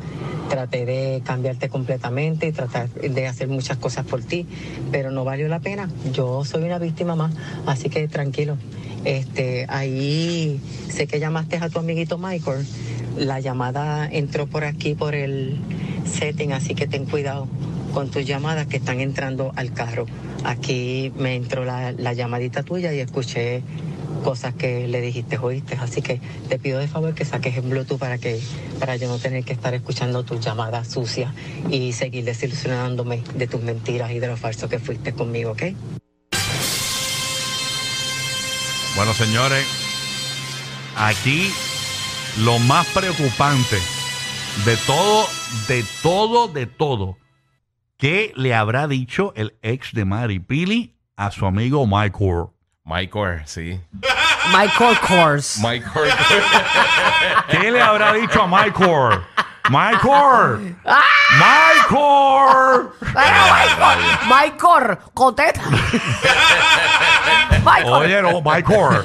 Traté 0.50 0.86
de 0.86 1.22
cambiarte 1.26 1.70
completamente 1.70 2.48
y 2.48 2.52
tratar 2.52 2.90
de 2.90 3.28
hacer 3.28 3.48
muchas 3.48 3.78
cosas 3.78 4.06
por 4.06 4.24
ti, 4.24 4.46
pero 4.92 5.12
no 5.12 5.26
valió 5.26 5.48
la 5.48 5.60
pena. 5.60 5.90
Yo 6.14 6.46
soy 6.46 6.64
una 6.64 6.78
víctima 6.78 7.16
más, 7.16 7.34
así 7.66 7.90
que 7.90 8.08
tranquilo. 8.08 8.58
Este, 9.06 9.66
ahí 9.70 10.60
sé 10.90 11.08
que 11.08 11.20
llamaste 11.20 11.58
a 11.58 11.70
tu 11.70 11.80
amiguito 11.80 12.18
Michael. 12.18 12.66
La 13.18 13.40
llamada 13.40 14.10
entró 14.12 14.48
por 14.48 14.66
aquí 14.66 14.96
por 14.96 15.16
el 15.16 15.58
setting, 16.06 16.52
así 16.52 16.76
que 16.76 16.88
ten 16.88 17.06
cuidado 17.06 17.48
con 17.94 18.10
tus 18.10 18.26
llamadas 18.26 18.68
que 18.68 18.78
están 18.78 19.00
entrando 19.00 19.54
al 19.56 19.72
carro. 19.72 20.06
Aquí 20.44 21.14
me 21.18 21.36
entró 21.36 21.64
la, 21.64 21.94
la 21.94 22.14
llamadita 22.14 22.64
tuya 22.64 22.94
y 22.94 23.00
escuché 23.00 23.64
cosas 24.24 24.56
que 24.56 24.88
le 24.88 25.02
dijiste, 25.02 25.38
oíste. 25.38 25.78
Así 25.80 26.02
que 26.02 26.20
te 26.50 26.58
pido 26.58 26.80
de 26.80 26.88
favor 26.88 27.14
que 27.14 27.26
saques 27.26 27.56
el 27.56 27.62
Bluetooth 27.62 28.00
para 28.00 28.18
que 28.18 28.40
para 28.80 28.96
yo 28.96 29.08
no 29.08 29.20
tener 29.20 29.46
que 29.46 29.54
estar 29.54 29.74
escuchando 29.76 30.24
tus 30.24 30.40
llamadas 30.44 30.88
sucias 30.88 31.32
y 31.70 31.94
seguir 31.94 32.26
desilusionándome 32.26 33.22
de 33.36 33.48
tus 33.48 33.62
mentiras 33.62 34.12
y 34.12 34.20
de 34.20 34.28
lo 34.28 34.36
falso 34.36 34.68
que 34.68 34.80
fuiste 34.80 35.14
conmigo, 35.14 35.52
¿ok? 35.52 35.95
Bueno, 38.96 39.14
señores, 39.14 39.68
aquí 40.98 41.54
lo 42.40 42.60
más 42.60 42.88
preocupante 42.88 43.78
de 44.64 44.78
todo, 44.78 45.28
de 45.68 45.84
todo, 46.02 46.48
de 46.48 46.66
todo, 46.66 47.18
¿qué 47.98 48.32
le 48.36 48.56
habrá 48.56 48.88
dicho 48.88 49.34
el 49.36 49.58
ex 49.62 49.92
de 49.92 50.06
Mari 50.06 50.40
Pili 50.40 50.96
a 51.18 51.32
su 51.32 51.46
amigo 51.46 51.86
Michael? 51.86 52.46
Michael, 52.86 53.42
sí. 53.46 53.82
Michael 54.54 54.98
Kors. 55.00 55.60
Michael. 55.60 56.12
¿Qué 57.50 57.72
le 57.72 57.82
habrá 57.82 58.14
dicho 58.14 58.44
a 58.44 58.48
Michael? 58.48 59.20
Michael, 59.70 60.78
Michael. 61.38 62.90
Michael, 63.14 63.45
Michael, 64.28 64.98
coteta. 65.14 65.62
Michael. 67.64 67.94
Oye, 67.94 68.22
no, 68.22 68.42
Michael. 68.42 69.04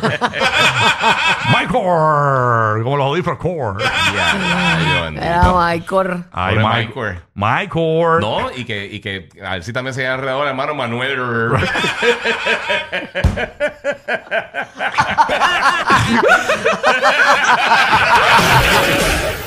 Michael, 1.48 2.82
como 2.82 2.96
los 2.96 3.06
audífonos 3.06 3.38
core. 3.38 3.84
Ya. 4.14 5.08
Era 5.16 5.52
Michael. 5.52 6.24
Ay, 6.32 6.56
Pobre 6.56 6.68
Michael. 6.68 7.20
Michael. 7.34 8.20
No, 8.20 8.50
y 8.54 8.64
que, 8.64 8.84
y 8.86 9.00
que 9.00 9.28
a 9.44 9.52
ver 9.52 9.64
si 9.64 9.72
también 9.72 9.94
se 9.94 10.02
llama 10.02 10.14
alrededor 10.16 10.42
el 10.42 10.50
hermano 10.50 10.74
Manuel. 10.74 11.18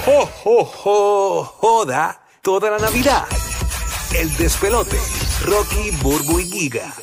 ¡Jo, 0.06 0.26
jo, 0.26 0.66
jo! 0.66 1.44
Joda 1.60 2.20
toda 2.42 2.72
la 2.72 2.78
Navidad. 2.80 3.24
El 4.14 4.36
despelote. 4.38 4.98
Rocky, 5.44 5.90
Burbu 6.02 6.40
y 6.40 6.46
Giga. 6.46 6.94